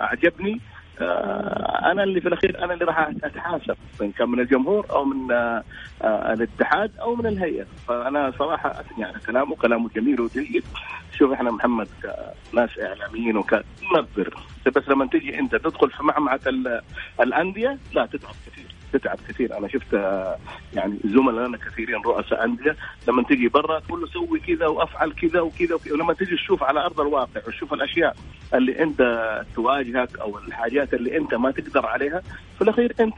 أعجبني 0.03 0.59
أنا 1.01 2.03
اللي 2.03 2.21
في 2.21 2.27
الأخير 2.27 2.63
أنا 2.63 2.73
اللي 2.73 2.85
راح 2.85 3.09
أتحاسب 3.23 3.75
ان 4.01 4.11
كان 4.11 4.29
من 4.29 4.39
الجمهور 4.39 4.85
أو 4.89 5.05
من 5.05 5.31
آه، 5.31 5.63
آه، 6.01 6.33
الاتحاد 6.33 6.91
أو 7.01 7.15
من 7.15 7.27
الهيئة. 7.27 7.65
فأنا 7.87 8.33
صراحة 8.39 8.83
على 8.99 9.19
كلامه 9.27 9.55
كلامه 9.55 9.89
جميل 9.95 10.21
وجيد. 10.21 10.63
شوف 11.17 11.31
إحنا 11.31 11.51
محمد 11.51 11.87
كناس 12.51 12.69
إعلاميين 12.79 13.37
وكنظر. 13.37 14.33
بس 14.75 14.89
لما 14.89 15.05
تجي 15.05 15.39
أنت 15.39 15.55
تدخل 15.55 15.91
في 15.91 16.03
معمعه 16.03 16.39
الأندية 17.19 17.77
لا 17.93 18.05
تتعب 18.05 18.33
كثير. 18.47 18.75
تتعب 18.93 19.17
كثير. 19.29 19.57
أنا 19.57 19.67
شفت 19.67 19.93
يعني 20.73 20.97
زملائنا 21.05 21.57
كثيرين 21.57 22.01
رؤساء 22.01 22.45
أندية 22.45 22.75
لما 23.07 23.23
تجي 23.23 23.47
برا 23.47 23.79
تقول 23.79 24.01
له 24.01 24.07
سوي 24.07 24.39
كذا 24.39 24.67
وأفعل 24.67 25.11
كذا 25.11 25.41
وكذا 25.41 25.77
ولما 25.91 26.13
تجي 26.13 26.35
تشوف 26.35 26.63
على 26.63 26.79
أرض 26.79 27.01
الواقع 27.01 27.41
وتشوف 27.47 27.73
الأشياء 27.73 28.15
اللي 28.53 28.83
أنت 28.83 29.01
تواجهك 29.55 30.19
أو 30.19 30.37
الحاجات 30.37 30.93
اللي 30.93 31.17
أنت 31.17 31.33
ما 31.33 31.51
تقدر 31.51 31.85
عليها 31.85 32.21
في 32.55 32.61
الأخير 32.61 32.93
أنت 32.99 33.17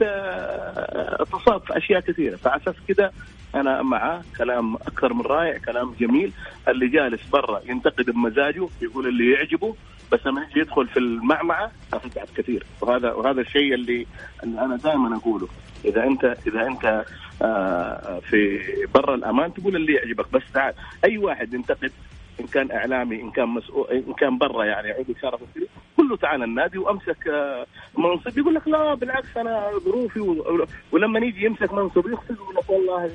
تصاب 1.31 1.61
في 1.61 1.77
أشياء 1.77 1.99
كثيرة. 1.99 2.35
فعلى 2.35 2.61
أساس 2.61 2.75
كذا 2.88 3.11
أنا 3.55 3.81
معاه 3.81 4.21
كلام 4.38 4.75
أكثر 4.75 5.13
من 5.13 5.21
رائع 5.21 5.57
كلام 5.57 5.95
جميل. 5.99 6.31
اللي 6.67 6.88
جالس 6.88 7.29
برا 7.29 7.61
ينتقد 7.65 8.09
بمزاجه 8.09 8.67
يقول 8.81 9.07
اللي 9.07 9.31
يعجبه 9.31 9.75
بس 10.12 10.20
لما 10.26 10.44
يجي 10.44 10.60
يدخل 10.60 10.88
في 10.88 11.00
المعمعة 11.00 11.72
اتعب 11.94 12.28
كثير. 12.38 12.65
وهذا 12.82 13.12
وهذا 13.12 13.41
الشيء 13.41 13.74
اللي, 13.74 14.08
اللي 14.44 14.62
أنا 14.62 14.76
دائما 14.76 15.15
أقوله. 15.15 15.48
إذا 15.86 16.04
انت 16.04 16.38
إذا 16.48 16.68
أنت 16.68 17.06
آه 17.41 18.20
في 18.30 18.60
برا 18.94 19.15
الأمان 19.15 19.54
تقول 19.54 19.76
اللي 19.76 19.94
يعجبك. 19.94 20.32
بس 20.34 20.41
تعال 20.54 20.74
أي 21.06 21.18
واحد 21.18 21.54
ينتقد 21.54 21.91
إن 22.39 22.48
كان 22.48 22.71
إعلامي 22.71 23.21
إن 23.21 23.32
كان 23.32 23.48
مسؤول 23.50 23.88
إن 23.91 24.13
كان 24.13 24.38
برا 24.38 24.65
يعني 24.65 24.91
عضو 24.91 25.13
شرف 25.21 25.39
قل 25.98 26.10
له 26.10 26.17
تعال 26.17 26.43
النادي 26.43 26.78
وأمسك 26.78 27.28
آه، 27.28 27.65
منصب. 27.98 28.38
يقول 28.38 28.56
لك 28.56 28.67
لا 28.67 28.93
بالعكس 28.93 29.38
أنا 29.38 29.71
ظروفي 29.86 30.19
ولما 30.91 31.19
يجي 31.19 31.45
يمسك 31.45 31.74
منصب 31.74 31.98
يقول 32.08 32.56
لك 32.56 32.69
والله 32.69 33.12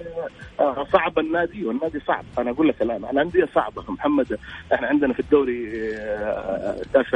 آه، 0.60 0.86
صعب 0.92 1.18
النادي 1.18 1.66
والنادي 1.66 2.00
صعب. 2.00 2.24
أنا 2.38 2.50
أقول 2.50 2.68
لك 2.68 2.82
الآن 2.82 3.04
الأندية 3.04 3.48
صعبة. 3.54 3.84
محمد 3.88 4.38
إحنا 4.74 4.86
عندنا 4.86 5.12
في 5.12 5.20
الدوري 5.20 5.68
آه، 5.98 6.76
كأس 6.94 7.14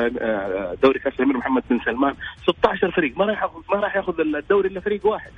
دوري 0.83 0.99
كأس 0.99 1.13
الأمير 1.15 1.37
محمد 1.37 1.63
بن 1.71 1.81
سلمان 1.85 2.15
16 2.43 2.91
فريق. 2.91 3.19
ما 3.19 3.25
راح 3.25 3.49
ما 3.71 3.81
راح 3.81 3.97
ياخذ 3.97 4.21
الدوري 4.21 4.69
إلا 4.69 4.81
فريق 4.81 5.07
واحد. 5.07 5.33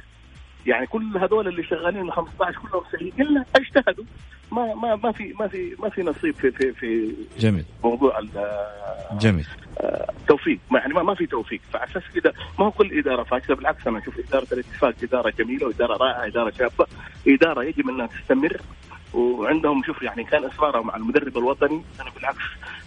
يعني 0.67 0.87
كل 0.87 1.19
هذول 1.19 1.49
اللي 1.49 1.63
شغالين 1.63 2.11
15 2.11 2.59
كلهم 2.59 2.83
سيئين 2.91 3.13
إلا 3.21 3.45
أجتهدوا. 3.57 4.05
ما 4.53 4.75
ما 4.75 4.97
ما 4.97 5.13
في 5.13 5.35
ما 5.41 5.49
في 5.49 5.77
ما 5.79 5.89
في 5.89 6.03
نصيب 6.03 6.35
في 6.35 6.51
في 6.51 6.73
في 6.73 7.15
جميل. 7.39 7.65
موضوع 7.85 8.21
جميل. 9.13 9.47
التوفيق 10.21 10.59
ما 10.71 10.79
يعني 10.79 10.95
ما 10.95 11.15
في 11.15 11.27
توفيق. 11.27 11.61
فعلى 11.73 11.85
أساس 11.91 12.03
كذا 12.15 12.33
ما 12.59 12.67
هو 12.67 12.71
كل 12.71 12.99
إدارة 12.99 13.23
فاشلة 13.23 13.57
بالعكس 13.57 13.87
أنا 13.87 13.99
أشوف 13.99 14.19
إدارة 14.29 14.47
الاتفاق 14.53 14.95
إدارة 15.03 15.33
جميلة 15.39 15.67
وإدارة 15.67 15.97
رائعة 15.97 16.27
إدارة 16.27 16.51
شابة. 16.59 16.87
إدارة 17.29 17.63
يجب 17.65 17.89
أنها 17.89 18.07
تستمر. 18.07 18.61
وعندهم 19.15 19.83
شوف 19.83 20.03
يعني 20.03 20.25
كان 20.25 20.45
اصرارهم 20.45 20.91
على 20.91 21.03
المدرب 21.03 21.39
الوطني 21.39 21.83
أنا 22.01 22.11
بالعكس 22.11 22.45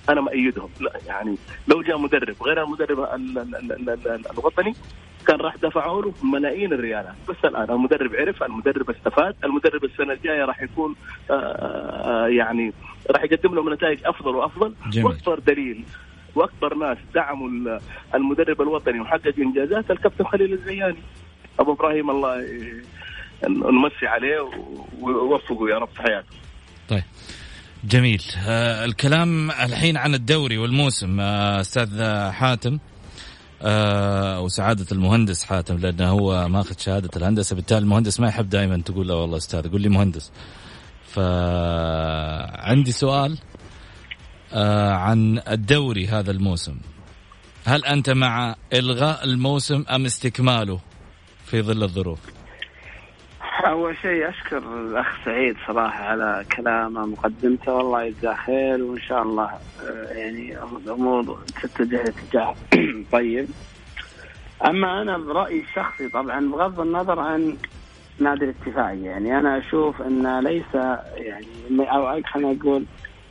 أنا 0.10 0.22
مأيدهم. 0.22 0.69
لا 0.82 0.91
يعني 1.08 1.36
لو 1.67 1.82
جاء 1.82 1.98
مدرب 1.98 2.36
غير 2.43 2.63
المدرب 2.63 3.00
الوطني 4.38 4.76
كان 5.30 5.42
راح 5.42 5.56
دفعوا 5.56 6.02
له 6.02 6.13
ملايين 6.24 6.74
الريالات. 6.74 7.15
بس 7.30 7.36
الآن 7.46 7.70
المدرب 7.72 8.15
عرف 8.15 8.44
المدرب 8.44 8.89
استفاد 8.89 9.36
المدرب 9.44 9.84
السنة 9.84 10.14
الجاية 10.14 10.45
راح 10.45 10.62
يكون 10.62 10.95
آه، 11.32 11.34
آه، 11.34 12.28
يعني 12.28 12.74
راح 13.12 13.24
يقدم 13.24 13.56
لهم 13.56 13.74
نتائج 13.74 13.99
أفضل 14.06 14.36
وأفضل. 14.36 14.74
وأكبر 15.03 15.39
دليل 15.39 15.86
وأكبر 16.36 16.74
ناس 16.76 16.97
دعموا 17.16 17.80
المدرب 18.16 18.62
الوطني 18.62 18.99
وحقق 18.99 19.34
إنجازات 19.39 19.91
الكابتن 19.91 20.24
خليل 20.26 20.53
الزياني. 20.53 20.97
أبو 21.60 21.74
إبراهيم 21.74 22.10
الله 22.10 22.45
نمسي 23.47 24.08
عليه 24.08 24.49
ويوفقه 25.01 25.70
يا 25.70 25.78
رب 25.78 25.89
في 25.89 26.01
حياته. 26.01 26.36
طيب. 26.89 27.03
جميل. 27.84 28.22
آه 28.47 28.86
الكلام 28.86 29.51
الحين 29.51 29.97
عن 29.97 30.14
الدوري 30.14 30.58
والموسم 30.58 31.20
آه 31.20 31.62
أستاذ 31.62 32.03
حاتم. 32.32 32.80
آه 33.62 34.41
وسعادة 34.41 34.86
المهندس 34.91 35.43
حاتم 35.43 35.78
لأنه 35.78 36.10
هو 36.10 36.47
ماخذ 36.47 36.76
شهادة 36.78 37.10
الهندسة. 37.16 37.55
بالتالي 37.55 37.80
المهندس 37.80 38.20
ما 38.20 38.28
يحب 38.28 38.49
دائما 38.49 38.82
تقول 38.82 39.07
له 39.07 39.16
والله 39.16 39.38
أستاذ 39.38 39.72
قول 39.72 39.82
لي 39.82 39.89
مهندس. 39.89 40.32
فعندي 41.07 42.91
سؤال 42.91 43.38
آه 44.53 44.91
عن 44.91 45.41
الدوري 45.47 46.07
هذا 46.07 46.32
الموسم. 46.32 46.78
هل 47.66 47.86
أنت 47.86 48.10
مع 48.10 48.55
إلغاء 48.74 49.24
الموسم 49.24 49.86
أم 49.89 50.05
استكماله 50.05 50.80
في 51.45 51.62
ظل 51.62 51.84
الظروف؟ 51.84 52.20
أول 53.80 53.97
شيء 53.97 54.30
أشكر 54.30 54.57
الأخ 54.57 55.07
سعيد 55.25 55.55
صراحة 55.67 56.03
على 56.03 56.45
كلامه 56.57 57.05
مقدمته. 57.05 57.73
والله 57.73 58.03
يجزاه 58.03 58.34
خير 58.34 58.84
وإن 58.84 59.01
شاء 59.01 59.23
الله 59.23 59.49
آه، 59.88 60.13
يعني 60.13 60.57
الأمور 60.84 61.39
تتجه 61.61 62.01
اتجاه 62.01 62.55
طيب. 63.11 63.47
أما 64.65 65.01
أنا 65.01 65.17
برأيي 65.17 65.61
الشخصي 65.61 66.09
طبعا 66.09 66.51
بغض 66.51 66.80
النظر 66.80 67.19
عن 67.19 67.57
نادي 68.19 68.45
الاتفاقيه 68.45 69.05
يعني 69.05 69.38
أنا 69.38 69.57
أشوف 69.57 70.01
إن 70.01 70.39
ليس 70.39 70.75
يعني 71.15 71.45
أو 71.80 72.21
خلينا 72.34 72.53
نقول 72.53 72.86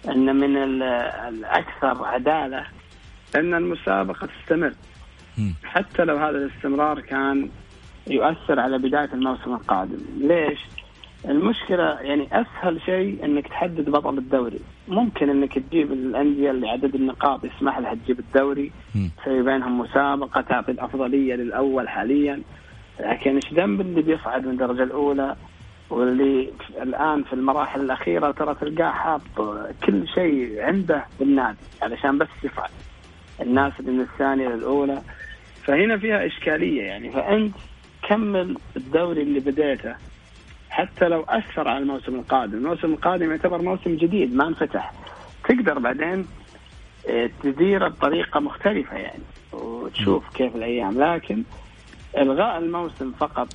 إن 0.09 0.37
من 0.37 0.57
الأكثر 0.57 2.05
عدالة 2.05 2.67
إن 3.37 3.55
المسابقة 3.55 4.27
تستمر. 4.27 4.73
حتى 5.65 6.05
لو 6.05 6.17
هذا 6.17 6.39
الاستمرار 6.39 7.01
كان 7.01 7.51
يؤثر 8.07 8.61
على 8.61 8.79
بداية 8.79 9.09
الموسم 9.13 9.55
القادم. 9.55 9.99
ليش؟ 10.19 10.59
المشكلة 11.29 12.01
يعني 12.01 12.29
أسهل 12.33 12.81
شيء 12.81 13.25
إنك 13.25 13.49
تحدد 13.49 13.91
بطل 13.91 14.19
الدوري. 14.19 14.61
ممكن 14.89 15.31
إنك 15.31 15.59
تجيب 15.59 15.93
الأندية 15.93 16.51
اللي 16.51 16.69
عدد 16.69 16.95
النقاط 16.95 17.45
يسمح 17.45 17.79
لها 17.79 17.95
تجيب 17.95 18.19
الدوري 18.19 18.73
تسوي 19.23 19.43
بينهم 19.43 19.81
مسابقة 19.81 20.41
تعطي 20.41 20.73
الأفضلية 20.73 21.35
للأول 21.35 21.89
حاليا. 21.89 22.43
لكن 23.01 23.35
إيش 23.35 23.53
ذنب 23.55 23.81
اللي 23.81 24.03
بيصعد 24.03 24.47
من 24.47 24.53
الدرجة 24.53 24.83
الأولى 24.83 25.37
واللي 25.91 26.51
الآن 26.83 27.23
في 27.23 27.33
المراحل 27.33 27.81
الأخيرة 27.81 28.31
ترى 28.31 28.55
تلقاه 28.55 28.91
حاط 28.91 29.21
كل 29.87 30.09
شيء 30.09 30.61
عنده 30.61 31.05
بالنادي 31.21 31.59
علشان 31.83 32.19
بس 32.19 32.29
يصعد. 32.45 32.71
الناس 33.41 33.73
اللي 33.81 33.91
من 33.93 34.01
الثانية 34.01 34.49
للأولى. 34.49 35.03
فهنا 35.65 35.99
فيها 35.99 36.27
إشكالية 36.27 36.83
يعني. 36.83 37.11
فأنت 37.11 37.55
كمل 38.09 38.57
الدوري 38.77 39.23
اللي 39.23 39.41
بديته 39.41 39.95
حتى 40.71 41.09
لو 41.09 41.25
أثر 41.29 41.69
على 41.69 41.79
الموسم 41.79 42.15
القادم، 42.15 42.59
الموسم 42.59 42.93
القادم 42.93 43.31
يعتبر 43.31 43.63
موسم 43.63 43.97
جديد 43.97 44.35
ما 44.35 44.49
انفتح. 44.49 44.93
تقدر 45.49 45.79
بعدين 45.79 46.27
آه، 47.09 47.31
تديره 47.43 47.89
بطريقه 47.89 48.41
مختلفة 48.41 48.97
يعني 48.97 49.23
وتشوف 49.53 50.29
كيف 50.35 50.57
الأيام. 50.57 51.03
لكن 51.03 51.43
إلغاء 52.19 52.59
الموسم 52.59 53.13
فقط 53.13 53.49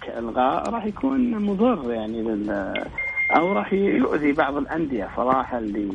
كإلغاء 0.00 0.70
راح 0.70 0.84
يكون 0.84 1.34
مضر 1.34 1.92
يعني 1.92 2.22
لل 2.22 2.74
أو 3.36 3.52
راح 3.52 3.72
يؤذي 3.72 4.32
بعض 4.32 4.56
الأندية 4.56 5.08
صراحة 5.16 5.58
اللي 5.58 5.90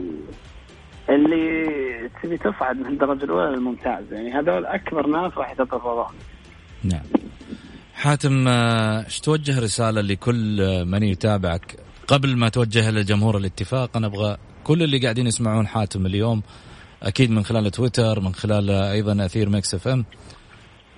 اللي 1.10 2.10
تبي 2.24 2.38
تصعد 2.38 2.80
من 2.80 2.86
الدرجه 2.86 3.24
الأولى 3.24 3.56
للممتاز. 3.56 4.14
يعني 4.14 4.34
هذول 4.34 4.66
أكبر 4.66 5.08
ناس 5.08 5.38
راح 5.38 5.52
يتضررون. 5.52 6.14
نعم. 6.84 7.02
حاتم 8.00 8.47
آه، 8.47 9.06
إيش 9.06 9.20
توجه 9.20 9.60
رسالة 9.60 10.02
لكل 10.02 10.86
من 10.86 11.04
يتابعك؟ 11.04 11.76
قبل 12.08 12.38
ما 12.38 12.50
توجه 12.50 12.91
لجمهور 12.91 13.38
الاتفاق 13.38 13.97
أنا 13.97 14.08
أبغى 14.08 14.38
كل 14.64 14.84
اللي 14.84 14.97
قاعدين 14.97 15.28
يسمعون 15.28 15.68
حاتم 15.68 16.06
اليوم 16.06 16.41
أكيد 17.04 17.32
من 17.32 17.43
خلال 17.43 17.72
تويتر 17.72 18.20
من 18.20 18.34
خلال 18.34 18.70
أيضا 18.72 19.26
أثير 19.26 19.50
Mix 19.49 19.76
FM 19.76 20.05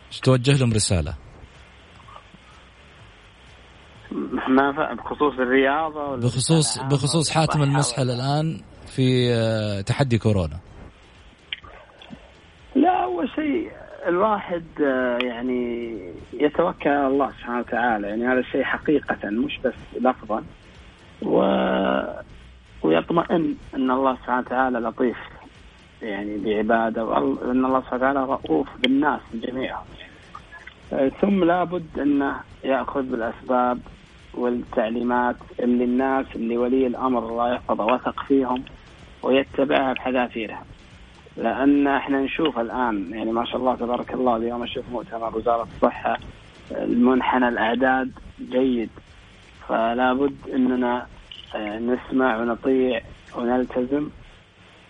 إيش 0.08 0.20
توجه 0.20 0.58
لهم 0.60 0.74
رسالة؟ 0.74 1.14
ما 4.48 4.94
بخصوص 4.94 5.34
الرياضة 5.34 6.16
بخصوص 6.16 6.80
بخصوص 6.80 7.30
حاتم 7.30 7.64
المسحل 7.64 8.10
الآن 8.10 8.62
في 8.86 9.34
آه، 9.34 9.82
تحدي 9.82 10.18
كورونا. 10.18 10.60
لا 12.76 13.04
أول 13.04 13.30
شيء 13.36 13.72
الواحد 14.08 14.64
آه، 14.84 15.18
يعني 15.18 15.98
يتوكل 16.34 16.90
على 16.90 17.08
الله 17.08 17.32
سبحانه 17.32 17.60
وتعالى. 17.60 18.08
يعني 18.08 18.28
هذا 18.28 18.40
الشيء 18.40 18.64
حقيقة 18.64 19.30
مش 19.30 19.60
بس 19.64 19.74
لفظا. 20.02 20.44
و 21.22 21.42
ويطمئن 22.84 23.56
أن 23.76 23.92
الله 23.92 24.16
سبحانه 24.16 24.40
وتعالى 24.40 24.80
لطيف 24.80 25.18
يعني 26.02 26.38
بعبادة 26.38 27.06
وأن 27.06 27.66
الله 27.66 27.82
سبحانه 27.82 27.96
وتعالى 28.02 28.24
رؤوف 28.24 28.68
بالناس 28.80 29.20
جميعهم 29.34 29.86
ثم 31.22 31.44
لابد 31.44 32.00
انه 32.00 32.36
يأخذ 32.64 33.02
بالأسباب 33.02 33.80
والتعليمات 34.34 35.36
اللي 35.60 35.84
الناس 35.84 36.26
اللي 36.36 36.58
ولي 36.58 36.88
الأمر 36.88 37.20
الله 37.30 37.54
يحفظه 37.54 37.86
وثق 37.86 38.24
فيهم 38.24 38.64
ويتبعها 39.24 39.94
بحذافيرها. 39.94 40.66
لأن 41.38 41.88
إحنا 41.88 42.22
نشوف 42.22 42.60
الآن 42.60 43.08
يعني 43.12 43.32
ما 43.32 43.46
شاء 43.46 43.58
الله 43.58 43.76
تبارك 43.76 44.14
الله 44.14 44.36
اليوم 44.36 44.64
أشوف 44.64 44.90
مؤتمر 44.92 45.38
وزارة 45.38 45.64
الصحة 45.76 46.18
المنحنى 46.72 47.48
الأعداد 47.48 48.12
جيد. 48.52 48.90
فلا 49.68 50.14
بد 50.14 50.36
إننا 50.54 51.08
آه، 51.56 51.80
نسمع 51.80 52.38
ونطيع 52.38 53.02
ونلتزم. 53.38 54.10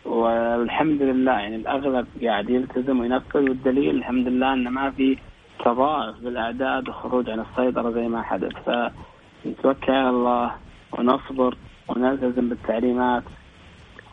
والحمد 0.05 1.01
لله 1.01 1.31
يعني 1.31 1.55
الأغلب 1.55 2.07
قاعد 2.23 2.49
يلتزم 2.49 2.99
وينفذ 2.99 3.39
والدليل 3.49 3.95
الحمد 3.95 4.27
لله 4.27 4.53
إن 4.53 4.67
ما 4.67 4.91
في 4.91 5.17
تضاعف 5.65 6.15
بالأعداد 6.19 6.89
وخروج 6.89 7.29
عن 7.29 7.39
السيطرة 7.39 7.91
زي 7.91 8.07
ما 8.07 8.21
حدث. 8.21 8.53
فنتوكل 8.65 9.91
على 9.91 10.09
الله 10.09 10.51
ونصبر 10.91 11.57
ونلتزم 11.87 12.49
بالتعليمات. 12.49 13.23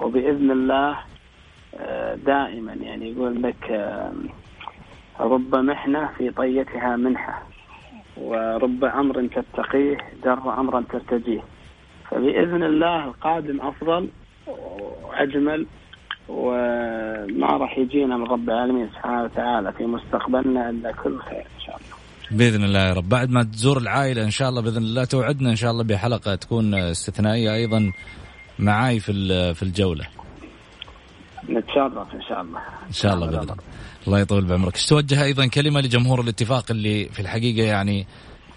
وبإذن 0.00 0.50
الله 0.50 0.98
دائما 2.26 2.72
يعني 2.72 3.10
يقول 3.10 3.42
لك 3.42 3.70
آه، 3.70 4.12
رب 5.20 5.54
محنة 5.54 6.08
في 6.18 6.30
طيتها 6.30 6.96
منحة 6.96 7.42
ورب 8.16 8.84
أمر 8.84 9.26
تتقيه 9.26 9.96
در 10.24 10.60
أمرا 10.60 10.84
ترتجيه. 10.92 11.40
فبإذن 12.10 12.62
الله 12.62 13.04
القادم 13.04 13.60
أفضل 13.60 14.08
وأجمل 15.02 15.66
وما 16.28 17.46
راح 17.46 17.78
يجينا 17.78 18.16
من 18.16 18.24
رب 18.26 18.48
العالمين 18.50 18.88
سبحانه 18.88 19.22
وتعالى 19.22 19.72
في 19.72 19.86
مستقبلنا 19.86 20.70
إلا 20.70 20.92
كل 20.92 21.18
خير 21.18 21.46
إن 21.56 21.60
شاء 21.66 21.76
الله. 21.76 21.98
بإذن 22.30 22.64
الله 22.64 22.80
يا 22.88 22.92
رب. 22.92 23.08
بعد 23.08 23.30
ما 23.30 23.42
تزور 23.42 23.78
العائلة 23.78 24.24
إن 24.24 24.30
شاء 24.30 24.48
الله 24.48 24.62
بإذن 24.62 24.82
الله 24.82 25.04
توعدنا 25.04 25.50
إن 25.50 25.56
شاء 25.56 25.70
الله 25.70 25.84
بحلقة 25.84 26.34
تكون 26.34 26.74
استثنائية 26.74 27.54
أيضا 27.54 27.92
معاي 28.58 29.00
في 29.00 29.12
في 29.54 29.62
الجولة. 29.62 30.06
نتشرف 31.48 32.14
إن 32.14 32.22
شاء 32.22 32.40
الله. 32.40 32.60
إن 32.86 32.92
شاء 32.92 33.14
الله 33.14 33.26
بإذن 33.26 33.40
الله. 33.40 33.56
الله 34.06 34.20
يطول 34.20 34.44
بعمرك. 34.44 34.74
إيش 34.74 34.86
توجه 34.86 35.24
أيضا 35.24 35.46
كلمة 35.46 35.80
لجمهور 35.80 36.20
الاتفاق 36.20 36.70
اللي 36.70 37.04
في 37.04 37.20
الحقيقة 37.20 37.66
يعني 37.66 38.06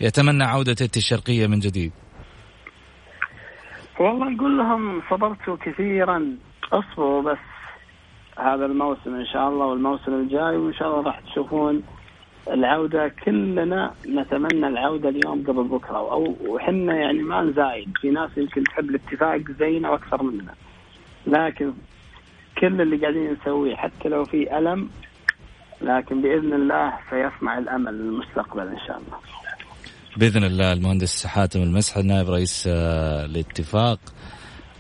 يتمنى 0.02 0.44
عودة 0.44 0.72
التي 0.72 1.00
الشرقية 1.00 1.48
من 1.48 1.60
جديد؟ 1.60 1.92
والله 4.00 4.30
نقول 4.30 4.58
لهم 4.58 5.02
صبرتوا 5.10 5.58
كثيرا 5.66 6.38
اصبروا 6.74 7.22
بس. 7.22 7.38
هذا 8.38 8.66
الموسم 8.66 9.16
إن 9.16 9.26
شاء 9.26 9.50
الله 9.50 9.66
والموسم 9.66 10.14
الجاي 10.14 10.58
وإن 10.58 10.74
شاء 10.74 10.88
الله 10.88 11.02
راح 11.02 11.20
تشوفون 11.20 11.84
العودة. 12.48 13.08
كلنا 13.26 13.94
نتمنى 14.08 14.68
العودة 14.68 15.10
اليوم 15.10 15.44
قبل 15.48 15.64
بكرة. 15.64 15.98
أو 15.98 16.36
وحنا 16.48 16.96
يعني 16.96 17.20
ما 17.20 17.42
نزايد. 17.42 17.90
في 18.02 18.10
ناس 18.10 18.30
يمكن 18.38 18.64
تحب 18.64 18.90
الاتفاق 18.90 19.42
زينا 19.60 19.90
وأكثر 19.90 20.24
مننا 20.24 20.54
لكن 21.28 21.74
كل 22.62 22.82
اللي 22.82 22.98
قاعدين 22.98 23.38
نسويه 23.42 23.76
حتى 23.76 24.10
لو 24.10 24.26
في 24.26 24.58
ألم 24.58 24.90
لكن 25.82 26.22
بإذن 26.22 26.54
الله 26.54 26.94
سيصنع 27.10 27.58
الأمل 27.58 27.94
للمستقبل 27.94 28.68
إن 28.68 28.80
شاء 28.88 28.98
الله 28.98 29.18
بإذن 30.18 30.44
الله 30.44 30.74
المهندس 30.74 31.26
حاتم 31.26 31.62
المسح 31.62 31.98
نائب 31.98 32.30
رئيس 32.30 32.68
آه، 32.68 33.26
الاتفاق 33.26 34.00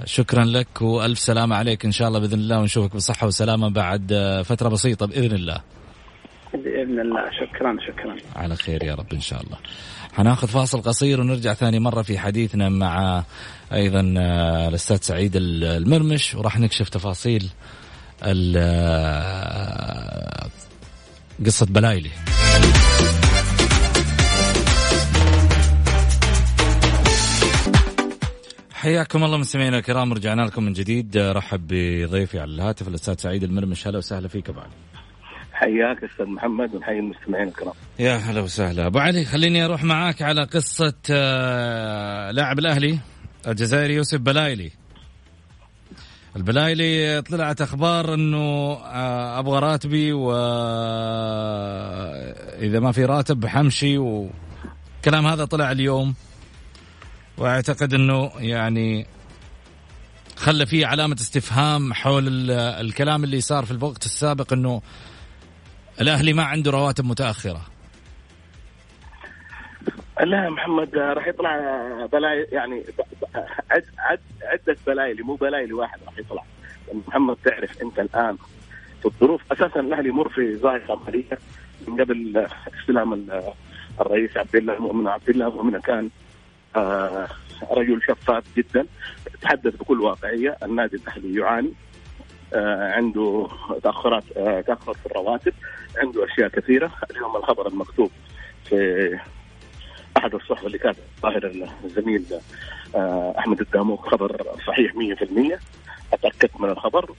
شكرا 0.05 0.43
لك 0.43 0.81
وألف 0.81 1.19
سلامة 1.19 1.55
عليك 1.55 1.85
إن 1.85 1.91
شاء 1.91 2.07
الله 2.07 2.19
بإذن 2.19 2.39
الله 2.39 2.59
ونشوفك 2.59 2.95
بصحة 2.95 3.27
وسلامة 3.27 3.69
بعد 3.69 4.11
آه، 4.13 4.41
فترة 4.41 4.69
بسيطة 4.69 5.05
بإذن 5.07 5.35
الله. 5.35 5.61
بإذن 6.53 6.99
الله. 6.99 7.29
شكرا 7.31 7.77
شكرا. 7.87 8.15
على 8.35 8.55
خير 8.55 8.83
يا 8.83 8.95
رب 8.95 9.13
إن 9.13 9.21
شاء 9.21 9.41
الله. 9.41 9.57
حناخذ 10.13 10.47
فاصل 10.47 10.81
قصير 10.81 11.21
ونرجع 11.21 11.53
ثاني 11.53 11.79
مرة 11.79 12.01
في 12.01 12.17
حديثنا 12.17 12.69
مع 12.69 13.23
أيضا 13.73 14.13
آه، 14.17 14.67
الأستاذ 14.67 14.97
سعيد 14.97 15.31
المرمش 15.35 16.35
وراح 16.35 16.59
نكشف 16.59 16.89
تفاصيل 16.89 17.49
آه، 18.23 20.49
قصة 21.45 21.65
بلايلي. 21.65 22.09
حياكم 28.73 29.23
الله 29.23 29.37
مستمعينا 29.37 29.77
الكرام 29.77 30.13
رجعنا 30.13 30.41
لكم 30.41 30.63
من 30.63 30.73
جديد. 30.73 31.17
رحب 31.17 31.67
بضيفي 31.67 32.39
على 32.39 32.51
الهاتف 32.51 32.87
الأستاذ 32.87 33.15
سعيد 33.17 33.43
المرمش. 33.43 33.87
هلا 33.87 33.97
وسهلا 33.97 34.27
فيك 34.27 34.49
أبو 34.49 34.59
علي. 34.59 34.90
حياك 35.61 36.03
أستاذ 36.03 36.25
محمد 36.25 36.75
ونحيي 36.75 36.99
المستمعين 36.99 37.47
الكرام. 37.47 37.73
يا 37.99 38.15
هلا 38.15 38.41
وسهلا. 38.41 38.87
أبو 38.87 38.99
علي 38.99 39.25
خليني 39.25 39.65
أروح 39.65 39.83
معاك 39.83 40.21
على 40.21 40.43
قصة 40.43 40.93
آه، 41.11 42.31
لاعب 42.31 42.59
الأهلي 42.59 42.99
الجزائري 43.47 43.93
يوسف 43.93 44.19
بلايلي. 44.19 44.71
البلايلي 46.35 47.21
طلعت 47.21 47.61
أخبار 47.61 48.13
إنه 48.13 48.73
آه، 48.73 49.39
أبغى 49.39 49.59
راتبي 49.59 50.13
واذا 50.13 50.39
ما 52.79 52.91
في 52.91 53.05
راتب 53.05 53.45
حمشي 53.45 53.97
وكلام 53.97 55.27
هذا 55.27 55.45
طلع 55.45 55.71
اليوم. 55.71 56.13
وأعتقد 57.37 57.93
إنه 57.93 58.31
يعني 58.37 59.07
خلى 60.35 60.65
فيه 60.65 60.85
علامة 60.87 61.15
استفهام 61.15 61.93
حول 61.93 62.51
الكلام 62.51 63.23
اللي 63.23 63.41
صار 63.41 63.65
في 63.65 63.71
الوقت 63.71 64.05
السابق 64.05 64.53
إنه 64.53 64.81
الأهلي 66.01 66.33
ما 66.33 66.43
عنده 66.43 66.71
رواتب 66.71 67.05
متأخرة. 67.05 67.61
لا 70.23 70.49
محمد 70.49 70.95
راح 70.95 71.27
يطلع 71.27 71.55
بلاي 72.13 72.47
يعني 72.51 72.83
عد 73.71 73.85
عد 73.97 74.19
عدة 74.43 74.77
بلايلي 74.87 75.23
مو 75.23 75.35
بلايلي 75.35 75.73
واحد 75.73 75.99
راح 76.05 76.17
يطلع. 76.17 76.43
محمد 77.07 77.37
تعرف 77.45 77.81
أنت 77.81 77.99
الآن 77.99 78.37
في 78.99 79.05
الظروف 79.05 79.41
أساسا 79.51 79.79
الأهلي 79.79 80.09
يمر 80.09 80.29
في 80.29 80.55
ضائقة 80.55 80.99
مالية 81.05 81.39
من 81.87 82.01
قبل 82.01 82.47
استلام 82.81 83.27
الرئيس 84.01 84.37
عبد 84.37 84.55
الله 84.55 84.73
المؤمن. 84.73 85.07
عبد 85.07 85.29
الله 85.29 85.47
المؤمن 85.47 85.79
كان 85.79 86.09
آه، 86.75 87.27
رجل 87.71 88.01
شفاف 88.07 88.43
جدا 88.57 88.85
تحدث 89.41 89.75
بكل 89.75 90.01
واقعية 90.01 90.57
النادي 90.63 90.95
الأهلي 90.95 91.39
يعاني 91.39 91.73
آه، 92.53 92.91
عنده 92.91 93.47
تأخرات 93.83 94.23
آه، 94.37 94.61
تأخر 94.61 94.93
في 94.93 95.05
الرواتب. 95.05 95.53
عنده 95.97 96.25
أشياء 96.25 96.47
كثيرة. 96.49 96.91
اليوم 97.11 97.35
الخبر 97.35 97.67
المكتوب 97.67 98.11
في 98.65 99.19
أحد 100.17 100.35
الصحف 100.35 100.65
اللي 100.65 100.77
كانت 100.77 100.97
ظاهر 101.21 101.69
الزميل 101.85 102.25
أحمد 103.39 103.61
الداموك 103.61 104.07
خبر 104.07 104.45
صحيح 104.67 104.93
100% 104.93 105.59
اتاكدت 106.13 106.61
من 106.61 106.69
الخبر 106.69 107.11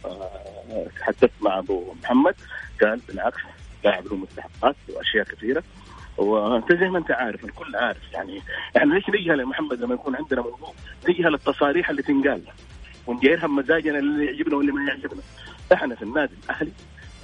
تحدثت 1.01 1.31
مع 1.41 1.59
أبو 1.59 1.95
محمد 2.03 2.35
قال 2.83 3.01
بالعكس 3.09 3.41
لاعب 3.85 4.07
له 4.07 4.17
مستحقات 4.17 4.77
وأشياء 4.89 5.25
كثيرة. 5.25 5.63
وأنت 6.17 6.73
زي 6.73 6.89
ما 6.89 6.99
أنت 6.99 7.11
عارف 7.11 7.45
الكل 7.45 7.77
عارف 7.77 8.13
يعني 8.13 8.43
إحنا 8.77 8.95
ليش 8.95 9.09
نجهل 9.09 9.41
يا 9.41 9.45
محمد 9.45 9.81
لما 9.81 9.95
يكون 9.95 10.17
عندنا 10.17 10.41
موضوع؟ 10.43 10.73
نجهل 11.09 11.35
التصاريح 11.35 11.91
اللي 11.91 12.03
تنقال 12.03 12.43
ونجيرها 13.07 13.47
بمزاجنا 13.47 13.99
اللي 13.99 14.27
يعجبنا 14.27 14.57
واللي 14.57 14.73
ما 14.73 14.85
يعجبنا. 14.89 15.21
إحنا 15.73 15.95
في 15.95 16.03
النادي 16.03 16.35
الأهلي 16.45 16.73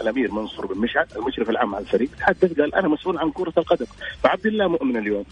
الأمير 0.01 0.33
منصور 0.33 0.67
بن 0.67 0.81
مشعل 0.81 1.07
المشرف 1.17 1.51
العام 1.51 1.75
على 1.75 1.85
الفريق 1.85 2.11
تحدث 2.19 2.61
قال 2.61 2.75
أنا 2.75 2.89
مسؤول 2.89 3.19
عن 3.19 3.31
كرة 3.31 3.53
القدم 3.59 3.87
فعبد 4.23 4.47
الله 4.47 4.69
مؤمن 4.69 4.97
اليوم. 4.97 5.25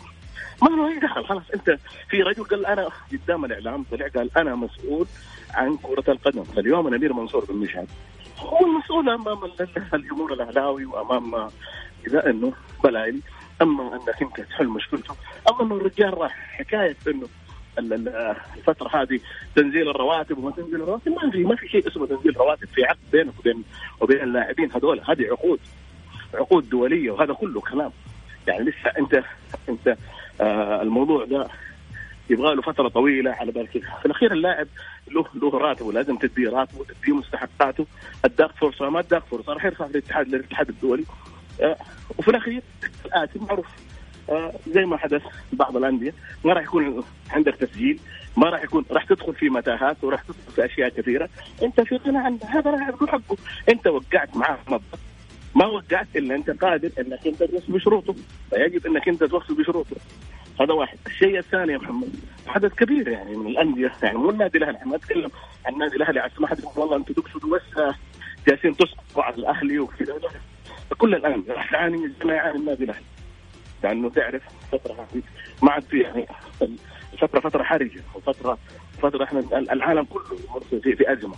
ما 0.62 0.68
له 0.68 0.88
اي 0.88 0.98
دخل 0.98 1.24
خلاص 1.24 1.42
أنت 1.54 1.78
في 2.10 2.22
رجل 2.22 2.44
قال 2.44 2.66
أنا 2.66 2.88
قدام 3.12 3.44
الإعلام 3.44 3.84
طلع 3.90 4.08
قال 4.08 4.30
أنا 4.38 4.54
مسؤول 4.54 5.06
عن 5.54 5.76
كرة 5.76 6.12
القدم. 6.12 6.44
فاليوم 6.44 6.88
الأمير 6.88 7.12
منصور 7.12 7.44
بن 7.44 7.54
مشعل 7.56 7.86
هو 8.38 8.66
المسؤول 8.66 9.08
أمام 9.08 9.38
الجمهور 9.94 10.32
الأهلاوي 10.32 10.84
وأمام 10.84 11.50
إذا 12.06 12.30
إنه 12.30 12.52
بلايلي 12.84 13.20
أما 13.62 13.94
انك 13.94 14.22
أنت 14.22 14.40
تحل 14.40 14.68
مشكلته 14.68 15.14
أما 15.50 15.62
إنه 15.62 15.74
الرجال 15.76 16.18
راح 16.18 16.32
حكاية 16.58 16.96
إنه 17.08 17.28
الفترة 17.78 19.02
هذه 19.02 19.20
تنزيل 19.56 19.88
الرواتب 19.88 20.38
وما 20.38 20.50
تنزيل 20.50 20.74
الرواتب 20.74 21.12
ما 21.12 21.30
في 21.30 21.44
ما 21.44 21.56
في 21.56 21.68
شيء 21.68 21.88
اسمه 21.88 22.06
تنزيل 22.06 22.36
رواتب 22.36 22.68
في 22.74 22.84
عقد 22.84 22.98
بينك 23.12 23.38
وبين 23.38 23.64
وبين 24.00 24.20
اللاعبين 24.22 24.72
هذول. 24.72 25.00
هذه 25.08 25.26
عقود 25.30 25.60
عقود 26.34 26.68
دولية 26.68 27.10
وهذا 27.10 27.32
كله 27.32 27.60
كلام. 27.60 27.90
يعني 28.48 28.64
لسه 28.64 28.90
انت 28.98 29.22
أنت 29.68 29.96
آه 30.40 30.82
الموضوع 30.82 31.24
ده 31.24 31.48
يبغى 32.30 32.54
له 32.54 32.62
فترة 32.62 32.88
طويلة 32.88 33.30
على 33.30 33.52
بالك. 33.52 33.70
في 33.70 34.06
الأخير 34.06 34.32
اللاعب 34.32 34.66
له 35.10 35.24
له 35.34 35.58
راتبه 35.58 35.92
لازم 35.92 36.16
تديه 36.16 36.50
راتبه 36.50 36.84
تديه 36.84 37.14
مستحقاته. 37.14 37.86
اداك 38.24 38.50
فرصة 38.50 38.90
ما 38.90 39.00
اداك 39.00 39.22
فرصة 39.22 39.52
راح 39.52 39.64
يرفع 39.64 39.86
في 39.86 39.90
الاتحاد 39.90 40.28
للاتحاد 40.28 40.68
الدولي. 40.68 41.04
آه، 41.62 41.76
وفي 42.18 42.28
الأخير 42.28 42.62
الآتي 43.06 43.38
معروف. 43.38 43.66
زي 44.68 44.84
ما 44.84 44.96
حدث 44.96 45.22
بعض 45.52 45.76
الأندية 45.76 46.14
ما 46.44 46.52
راح 46.52 46.62
يكون 46.62 47.04
عندك 47.30 47.54
تسجيل 47.54 48.00
ما 48.36 48.50
راح 48.50 48.62
يكون 48.62 48.84
راح 48.90 49.04
تدخل 49.04 49.34
في 49.34 49.48
متاهات 49.48 50.04
وراح 50.04 50.22
تدخل 50.22 50.52
في 50.54 50.64
أشياء 50.64 50.88
كثيرة. 50.88 51.28
أنت 51.62 51.80
في 51.80 51.96
غنى 51.96 52.18
عن 52.18 52.38
هذا 52.48 52.70
راح 52.70 52.88
يكون 52.88 53.08
حقه. 53.08 53.36
أنت 53.68 53.86
وقعت 53.86 54.36
معاه 54.36 54.58
ما 55.54 55.66
وقعت 55.66 56.06
إلا 56.16 56.34
أنت 56.34 56.50
قادر 56.50 56.90
إنك 56.98 57.26
أنت 57.26 57.42
توفي 57.42 57.72
بشروطه. 57.72 58.14
فيجب 58.50 58.86
إنك 58.86 59.08
أنت 59.08 59.24
توفي 59.24 59.54
بشروطه. 59.54 59.96
هذا 60.60 60.72
واحد، 60.72 60.98
الشيء 61.06 61.38
الثاني 61.38 61.72
يا 61.72 61.78
محمد 61.78 62.08
حدث 62.46 62.74
كبير 62.74 63.08
يعني 63.08 63.36
من 63.36 63.46
الأندية. 63.46 63.92
يعني 64.02 64.18
مو 64.18 64.30
النادي 64.30 64.58
الأهلي 64.58 64.78
ما 64.86 64.96
اتكلم 64.96 65.30
عن 65.66 65.72
النادي 65.72 65.96
الأهلي 65.96 66.20
على 66.20 66.30
ما 66.38 66.46
حد 66.46 66.58
والله 66.76 66.96
أنتم 66.96 67.14
تقصدوا 67.14 67.56
بس 67.56 67.78
آه، 67.78 67.94
جالسين 68.48 68.76
تسقطوا 68.76 69.22
على 69.22 69.34
الأهلي 69.34 69.78
وكذا. 69.78 70.18
كل 70.98 71.14
الأندية 71.14 71.52
راح 71.52 71.70
تعاني 71.70 72.08
زي 72.08 72.24
ما 72.24 72.34
يعاني 72.34 72.58
النادي 72.58 72.84
الأهلي. 72.84 73.15
لأنه 73.84 74.10
تعرف 74.10 74.42
هذه 74.74 75.22
ما 75.62 75.72
عاد 75.72 75.82
في 75.82 76.00
يعني 76.00 76.26
الفترة 77.12 77.40
فترة 77.40 77.62
حرجة 77.62 78.00
وفتره 78.14 78.58
فترة 79.02 79.24
إحنا 79.24 79.40
العالم 79.52 80.04
كله 80.04 80.60
في, 80.80 80.96
في 80.96 81.12
أزمة. 81.12 81.34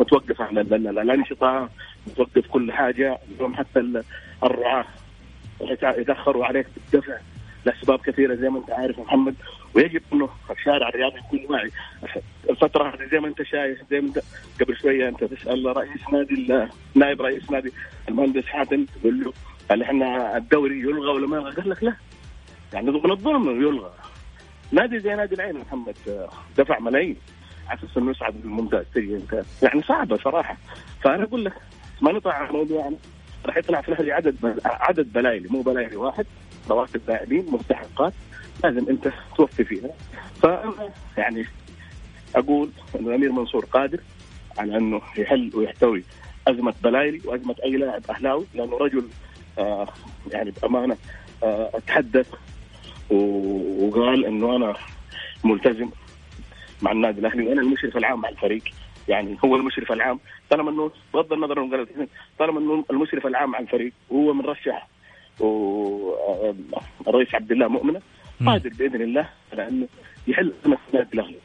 متوقف 0.00 0.40
على 0.40 0.60
الانشطه 0.60 1.68
متوقف 2.06 2.46
كل 2.46 2.72
حاجة 2.72 3.18
اليوم 3.34 3.54
حتى 3.54 4.02
الرعاة 4.44 4.86
يتأخروا 5.82 6.46
عليك 6.46 6.66
بالدفع 6.76 7.18
لأسباب 7.64 7.98
كثيرة 7.98 8.34
زي 8.34 8.48
ما 8.48 8.58
أنت 8.58 8.70
عارف 8.70 8.98
محمد. 8.98 9.34
ويجب 9.74 10.02
إنه 10.12 10.28
الشارع 10.50 10.88
الرياضي 10.88 11.18
يكون 11.18 11.40
واعي. 11.48 11.70
الفترة 12.50 12.88
هذه 12.88 13.08
زي 13.12 13.20
ما 13.20 13.28
أنت 13.28 13.42
شايف 13.42 13.78
زي 13.90 14.00
ما 14.00 14.08
أنت 14.08 14.22
قبل 14.60 14.76
شوية 14.76 15.08
أنت 15.08 15.24
تسأل 15.24 15.76
رئيس 15.76 16.00
نادي 16.12 16.68
نائب 16.94 17.22
رئيس 17.22 17.50
نادي 17.50 17.72
المهندس 18.08 18.46
حاتم 18.46 18.84
تقول 18.84 19.24
له 19.24 19.32
هل 19.70 19.82
إحنا 19.82 20.36
الدوري 20.36 20.80
يلغى 20.80 21.12
ولا 21.12 21.26
ما 21.26 21.36
يلغى؟ 21.36 21.54
قال 21.54 21.70
لك 21.70 21.82
لا. 21.84 21.96
يعني 22.72 22.90
من 22.90 23.10
الظلم 23.10 23.48
انه 23.48 23.68
يلغى. 23.68 23.90
نادي 24.72 25.00
زي 25.00 25.14
نادي 25.14 25.34
العين 25.34 25.56
محمد 25.58 25.96
دفع 26.58 26.78
ملايين 26.78 27.16
على 27.68 27.78
أساس 27.78 27.96
إنه 27.96 28.10
يصعد 28.10 28.34
للممتاز 28.44 28.84
تجي 28.94 29.20
يعني 29.62 29.82
صعبة 29.82 30.16
صراحة. 30.16 30.56
فأنا 31.00 31.24
أقول 31.24 31.44
لك 31.44 31.52
ما 32.00 32.12
نطلع 32.12 32.32
على 32.32 32.48
الموضوع 32.48 32.80
يعني 32.80 32.96
راح 33.46 33.56
يطلع 33.56 33.80
في 33.80 33.88
الأهلي 33.88 34.12
عدد 34.12 34.60
عدد 34.64 35.12
بلايلي 35.12 35.48
مو 35.48 35.60
بلايلي 35.60 35.96
واحد. 35.96 36.26
رواتب 36.70 37.00
لاعبين 37.08 37.46
مستحقات. 37.52 38.12
لازم 38.64 38.88
أنت 38.88 39.12
توفي 39.36 39.64
فيها. 39.64 39.90
فأنا 40.42 40.72
يعني 41.16 41.44
أقول 42.34 42.70
ان 43.00 43.06
الأمير 43.08 43.32
منصور 43.32 43.64
قادر 43.64 44.00
على 44.58 44.76
إنه 44.76 45.00
يحل 45.18 45.50
ويحتوي 45.54 46.04
أزمة 46.48 46.74
بلايلي 46.82 47.20
وأزمة 47.24 47.54
أي 47.64 47.70
لاعب 47.70 48.02
أهلاوي 48.10 48.46
لأنه 48.54 48.76
رجل 48.78 49.08
يعني 50.30 50.50
بأمانة 50.62 50.96
آه 51.42 51.70
تحدث 51.86 52.26
وقال 53.10 54.24
إنه 54.24 54.56
أنا 54.56 54.74
ملتزم 55.44 55.90
مع 56.82 56.92
النادي 56.92 57.20
الأهلي 57.20 57.46
وأنا 57.46 57.60
المشرف 57.60 57.96
العام 57.96 58.20
مع 58.20 58.28
الفريق. 58.28 58.62
يعني 59.08 59.36
هو 59.44 59.56
المشرف 59.56 59.92
العام. 59.92 60.18
طالما 60.50 60.70
إنه 60.70 60.90
بغض 61.14 61.32
النظر 61.32 61.62
إنه 61.62 62.08
طالما 62.38 62.60
إنه 62.60 62.84
المشرف 62.90 63.26
العام 63.26 63.54
على 63.54 63.64
الفريق 63.64 63.92
وهو 64.10 64.32
من 64.32 64.44
رشح 64.44 64.88
والرئيس 65.40 67.34
عبد 67.34 67.52
الله 67.52 67.68
مؤمنة 67.68 68.00
قادر 68.46 68.70
بإذن 68.78 69.02
الله 69.02 69.28
على 69.52 69.68
إنه 69.68 69.88
يحل 70.28 70.52
ازمه 70.64 70.78
النادي 70.88 71.14
الأهلي. 71.14 71.36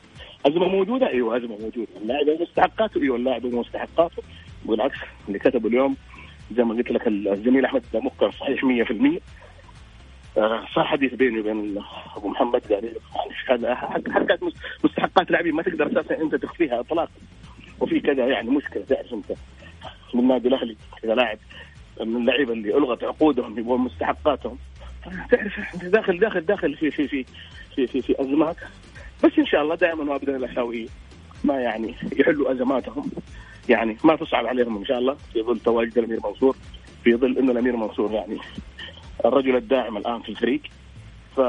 أزمة 0.45 0.67
موجودة؟ 0.67 1.07
أيوه 1.07 1.37
أزمة 1.37 1.57
موجودة، 1.61 1.87
اللاعب 2.01 2.41
مستحقاته 2.41 3.01
أيوه 3.01 3.17
اللاعب 3.17 3.45
مستحقاته 3.45 4.23
بالعكس 4.65 4.97
اللي 5.27 5.39
كتبه 5.39 5.69
اليوم 5.69 5.95
زي 6.57 6.63
ما 6.63 6.73
قلت 6.73 6.91
لك 6.91 7.07
الزميل 7.07 7.65
أحمد 7.65 7.83
مكر 7.93 8.31
صحيح 8.31 8.63
100% 8.63 9.21
آه، 10.37 10.65
صار 10.75 10.85
حديث 10.85 11.13
بيني 11.13 11.39
وبين 11.39 11.83
أبو 12.17 12.29
محمد 12.29 12.61
قال 12.69 12.95
هذا 13.49 13.75
حركات 13.75 14.39
مستحقات 14.83 15.31
لاعبين 15.31 15.55
ما 15.55 15.63
تقدر 15.63 15.87
أساسا 15.87 16.21
أنت 16.21 16.35
تخفيها 16.35 16.79
اطلاقا. 16.79 17.11
وفي 17.79 17.99
كذا 17.99 18.25
يعني 18.25 18.49
مشكلة 18.49 18.83
تعرف 18.83 19.13
أنت. 19.13 19.31
من 20.13 20.19
النادي 20.19 20.47
الأهلي 20.47 20.77
اذا 21.03 21.15
لاعب 21.15 21.37
من 22.01 22.15
اللعيبة 22.15 22.53
اللي 22.53 22.77
ألغت 22.77 23.03
عقودهم 23.03 23.59
يبغون 23.59 23.81
مستحقاتهم. 23.81 24.57
تعرف 25.31 25.59
أنت 25.73 25.85
داخل 25.85 26.19
داخل 26.19 26.45
داخل 26.45 26.75
في 26.75 26.91
في 26.91 27.07
في 27.07 27.25
في 27.75 27.87
في, 27.87 28.01
في 28.01 28.21
أزمات. 28.21 28.55
بس 29.23 29.31
إن 29.39 29.45
شاء 29.45 29.61
الله 29.61 29.75
دائما 29.75 30.11
وابدا 30.11 30.35
الأهلاويين 30.35 30.89
ما 31.43 31.61
يعني 31.61 31.95
يحلوا 32.17 32.51
أزماتهم. 32.51 33.11
يعني 33.69 33.97
ما 34.03 34.15
تصعب 34.15 34.45
عليهم 34.45 34.77
إن 34.77 34.85
شاء 34.85 34.99
الله. 34.99 35.17
في 35.33 35.41
ظل 35.41 35.59
تواجد 35.59 35.97
الأمير 35.97 36.19
منصور 36.23 36.55
في 37.03 37.15
ظل 37.15 37.37
إنه 37.37 37.51
الأمير 37.51 37.75
منصور 37.75 38.11
يعني 38.11 38.37
الرجل 39.25 39.55
الداعم 39.55 39.97
الآن 39.97 40.21
في 40.21 40.29
الفريق. 40.29 40.61
ف 41.35 41.41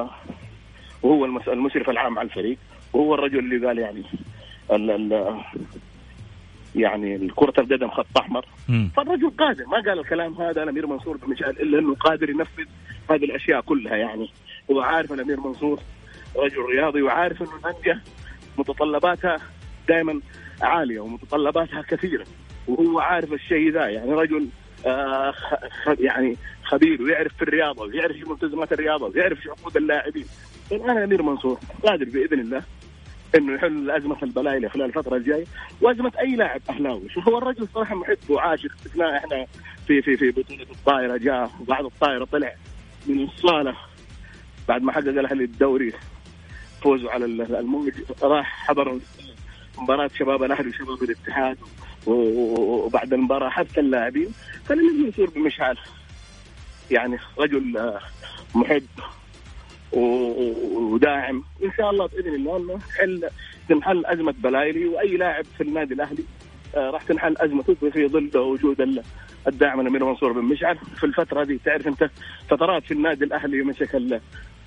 وهو 1.02 1.24
المشرف 1.24 1.90
العام 1.90 2.18
على 2.18 2.28
الفريق. 2.28 2.58
وهو 2.92 3.14
الرجل 3.14 3.38
اللي 3.38 3.66
قال 3.66 3.78
يعني 3.78 4.02
ال 4.72 4.90
ال 4.90 5.40
يعني 6.74 7.28
كرة 7.36 7.54
القدم 7.58 7.90
خط 7.90 8.18
أحمر. 8.18 8.46
فالرجل 8.96 9.30
قادر. 9.30 9.66
ما 9.66 9.76
قال 9.76 9.98
الكلام 9.98 10.34
هذا 10.34 10.62
الأمير 10.62 10.86
منصور 10.86 11.16
بن 11.16 11.30
مشعل 11.30 11.50
إلا 11.50 11.78
إنه 11.78 11.94
قادر 11.94 12.30
ينفذ 12.30 12.64
هذه 13.10 13.24
الأشياء 13.24 13.60
كلها 13.60 13.96
يعني. 13.96 14.30
هو 14.70 14.80
عارف 14.80 15.12
الأمير 15.12 15.40
منصور 15.40 15.80
رجل 16.36 16.62
رياضي 16.62 17.02
وعارف 17.02 17.42
إنه 17.42 17.50
الانديه 17.56 18.02
متطلباتها 18.58 19.36
دائما 19.88 20.20
عالية 20.62 21.00
ومتطلباتها 21.00 21.82
كثيرة 21.82 22.26
وهو 22.68 23.00
عارف 23.00 23.32
الشيء 23.32 23.72
ذا 23.72 23.88
يعني 23.88 24.12
رجل 24.12 24.48
آه 24.86 25.34
يعني 26.00 26.36
خبير 26.64 27.02
ويعرف 27.02 27.32
في 27.36 27.42
الرياضة 27.42 27.82
ويعرف 27.82 28.16
في 28.16 28.24
ملتزمات 28.24 28.72
الرياضة 28.72 29.06
ويعرف 29.06 29.40
في 29.40 29.50
عقود 29.50 29.76
اللاعبين. 29.76 30.24
الآن 30.72 30.96
أمير 30.98 31.22
منصور 31.22 31.58
قادر 31.82 32.04
بإذن 32.04 32.40
الله 32.40 32.62
إنه 33.34 33.54
يحل 33.54 33.90
أزمة 33.90 34.16
البلايله 34.22 34.68
خلال 34.68 34.86
الفترة 34.86 35.16
الجاية 35.16 35.44
وأزمة 35.80 36.12
أي 36.20 36.36
لاعب 36.36 36.60
أهلاوي. 36.70 37.08
هو 37.28 37.38
الرجل 37.38 37.68
صراحة 37.74 37.94
محب 37.94 38.18
وعاشق. 38.28 38.70
شفناه 38.84 39.16
إحنا 39.16 39.46
في 39.86 40.02
في 40.02 40.16
في 40.16 40.30
بطولة 40.30 40.62
الطائرة 40.62 41.16
جاء 41.16 41.50
وبعد 41.60 41.84
الطائرة 41.84 42.24
طلع 42.24 42.54
من 43.06 43.24
الصالة 43.24 43.76
بعد 44.68 44.82
ما 44.82 44.92
حقق 44.92 45.08
الأهلي 45.08 45.44
الدوري 45.44 45.92
فوزوا 46.82 47.10
على 47.10 47.24
الموج 47.24 47.92
راح 48.22 48.66
حضر 48.66 48.98
مباراة 49.78 50.10
شباب 50.18 50.42
الأهلي 50.42 50.68
وشباب 50.68 51.02
الاتحاد 51.02 51.58
وبعد 52.06 53.12
المباراة 53.12 53.48
حتى 53.48 53.80
اللاعبين. 53.80 54.28
خلينا 54.68 55.08
يصير 55.08 55.30
بمشعل. 55.30 55.76
يعني 56.90 57.18
رجل 57.38 57.76
آه، 57.76 58.00
محب 58.54 58.86
وداعم. 59.92 61.44
إن 61.64 61.72
شاء 61.76 61.90
الله 61.90 62.06
بإذن 62.06 62.34
الله 62.34 62.56
إنه 62.56 62.78
حل 62.98 63.28
تنحل 63.68 64.06
أزمة 64.06 64.34
بلايلي 64.38 64.86
وأي 64.86 65.16
لاعب 65.16 65.44
في 65.56 65.62
النادي 65.62 65.94
الأهلي. 65.94 66.24
راح 66.76 67.02
تنحل 67.02 67.34
ازمته 67.38 67.90
في 67.90 68.08
ظل 68.08 68.38
وجود 68.38 69.02
الداعم 69.48 69.80
الامير 69.80 70.04
منصور 70.04 70.32
بن 70.32 70.44
مشعل. 70.44 70.78
في 70.96 71.04
الفترة 71.04 71.44
دي 71.44 71.60
تعرف 71.64 71.86
أنت 71.86 72.10
فترات 72.48 72.82
في 72.82 72.94
النادي 72.94 73.24
الأهلي 73.24 73.62
مسك 73.62 73.94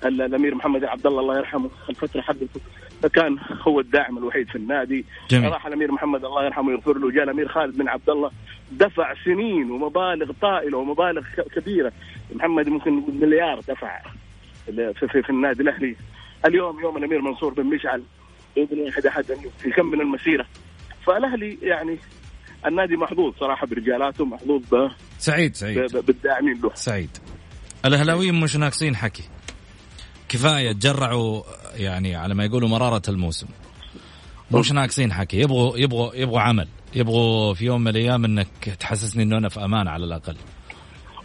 الأمير 0.04 0.54
محمد 0.54 0.84
عبد 0.84 1.06
الله 1.06 1.20
الله 1.20 1.38
يرحمه. 1.38 1.70
الفترة 1.90 2.20
حقته 2.20 2.60
كان 3.12 3.38
هو 3.62 3.80
الداعم 3.80 4.18
الوحيد 4.18 4.48
في 4.48 4.56
النادي. 4.56 5.04
جميل. 5.30 5.52
راح 5.52 5.66
الأمير 5.66 5.92
محمد 5.92 6.24
الله 6.24 6.44
يرحمه 6.44 6.72
يغفر 6.72 6.98
له. 6.98 7.10
جاء 7.10 7.24
الأمير 7.24 7.48
خالد 7.48 7.78
بن 7.78 7.88
عبد 7.88 8.10
الله. 8.10 8.30
دفع 8.72 9.14
سنين 9.24 9.70
ومبالغ 9.70 10.32
طائلة 10.40 10.78
ومبالغ 10.78 11.22
كبيرة. 11.56 11.92
محمد 12.34 12.68
ممكن 12.68 13.02
مليار 13.20 13.60
دفع 13.60 14.00
في, 14.66 14.94
في, 14.94 15.22
في 15.22 15.30
النادي 15.30 15.62
الأهلي. 15.62 15.96
اليوم 16.46 16.80
يوم 16.80 16.96
الأمير 16.96 17.20
منصور 17.20 17.54
بن 17.54 17.66
مشعل 17.66 18.02
بإذن 18.56 18.80
واحد 18.80 19.06
إحد 19.06 19.30
أن 19.30 19.38
يكمل 19.64 20.00
المسيرة. 20.00 20.46
فالأهلي 21.06 21.58
يعني 21.62 21.98
النادي 22.66 22.96
محظوظ 22.96 23.34
صراحة 23.40 23.66
برجالاته 23.66 24.24
محظوظ 24.24 24.62
سعيد 25.18 25.56
سعيد. 25.56 25.96
بالداعمين 25.96 26.60
له. 26.62 26.70
سعيد. 26.74 27.10
الأهلاويين 27.84 28.40
مش 28.40 28.56
ناقصين 28.56 28.96
حكي. 28.96 29.22
كفاية 30.28 30.72
تجرعوا 30.72 31.42
يعني 31.76 32.16
على 32.16 32.34
ما 32.34 32.44
يقولوا 32.44 32.68
مرارة 32.68 33.02
الموسم. 33.08 33.46
مش 34.50 34.72
ناقصين 34.72 35.12
حكي. 35.12 35.40
يبغوا 35.40 35.78
يبغوا 35.78 36.14
يبغوا 36.14 36.40
عمل. 36.40 36.68
يبغوا 36.94 37.54
في 37.54 37.64
يوم 37.64 37.80
من 37.80 37.88
الأيام 37.88 38.24
إنك 38.24 38.76
تحسسني 38.80 39.22
إنه 39.22 39.38
أنا 39.38 39.48
في 39.48 39.64
أمان 39.64 39.88
على 39.88 40.04
الأقل. 40.04 40.36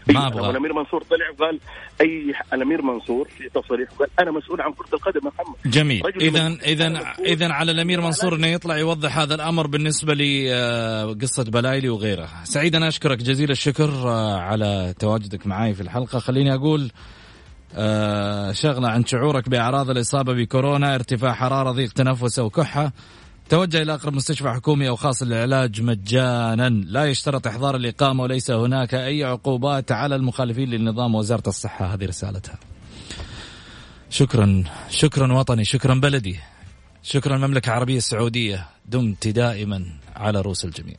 ما 0.07 0.27
أبغى. 0.27 0.49
الأمير 0.49 0.73
منصور 0.73 1.03
طلع 1.03 1.29
وقال 1.39 1.59
أي 2.01 2.33
الأمير 2.53 2.81
منصور 2.81 3.27
في 3.37 3.49
تصريح 3.49 3.89
قال 3.99 4.07
أنا 4.19 4.31
مسؤول 4.31 4.61
عن 4.61 4.73
كرة 4.73 4.95
القدم 4.95 5.19
يا 5.23 5.31
محمد. 5.31 5.71
جميل. 5.71 6.01
اذا 6.21 6.47
اذا 6.47 7.13
اذا 7.19 7.53
على 7.53 7.71
الأمير 7.71 8.01
منصور 8.01 8.35
إنه 8.35 8.47
يطلع 8.47 8.77
يوضح 8.77 9.17
هذا 9.17 9.35
الأمر 9.35 9.67
بالنسبة 9.67 10.13
لقصه 10.13 11.43
آه، 11.47 11.49
بلايلي 11.49 11.89
وغيرها. 11.89 12.41
سعيد 12.43 12.75
أنا 12.75 12.87
أشكرك 12.87 13.17
جزيل 13.17 13.51
الشكر 13.51 13.89
آه، 13.89 14.37
على 14.37 14.93
تواجدك 14.99 15.47
معي 15.47 15.73
في 15.73 15.81
الحلقة. 15.81 16.19
خليني 16.19 16.53
أقول 16.53 16.91
آه، 17.75 18.51
شغلة 18.51 18.87
عن 18.87 19.05
شعورك 19.05 19.49
بأعراض 19.49 19.89
الإصابة 19.89 20.33
بكورونا 20.33 20.95
ارتفاع 20.95 21.33
حرارة 21.33 21.71
ضيق 21.71 21.91
تنفس 21.91 22.39
أو 22.39 22.49
كحة. 22.49 22.91
توجه 23.49 23.81
إلى 23.81 23.93
أقرب 23.93 24.13
مستشفى 24.13 24.49
حكومي 24.49 24.89
أو 24.89 24.95
خاص 24.95 25.23
للعلاج 25.23 25.81
مجانا. 25.81 26.69
لا 26.69 27.05
يشترط 27.05 27.47
إحضار 27.47 27.75
الإقامة 27.75 28.23
وليس 28.23 28.51
هناك 28.51 28.93
أي 28.93 29.23
عقوبات 29.23 29.91
على 29.91 30.15
المخالفين 30.15 30.69
للنظام 30.69 31.15
وزارة 31.15 31.49
الصحة. 31.49 31.93
هذه 31.93 32.05
رسالتها. 32.05 32.59
شكرا 34.09 34.63
شكرا 34.89 35.33
وطني 35.33 35.65
شكرا 35.65 35.95
بلدي. 35.95 36.39
شكرا 37.03 37.35
المملكة 37.35 37.69
العربية 37.69 37.97
السعودية. 37.97 38.67
دمت 38.85 39.27
دائما 39.27 39.85
على 40.15 40.41
رؤوس 40.41 40.65
الجميع. 40.65 40.95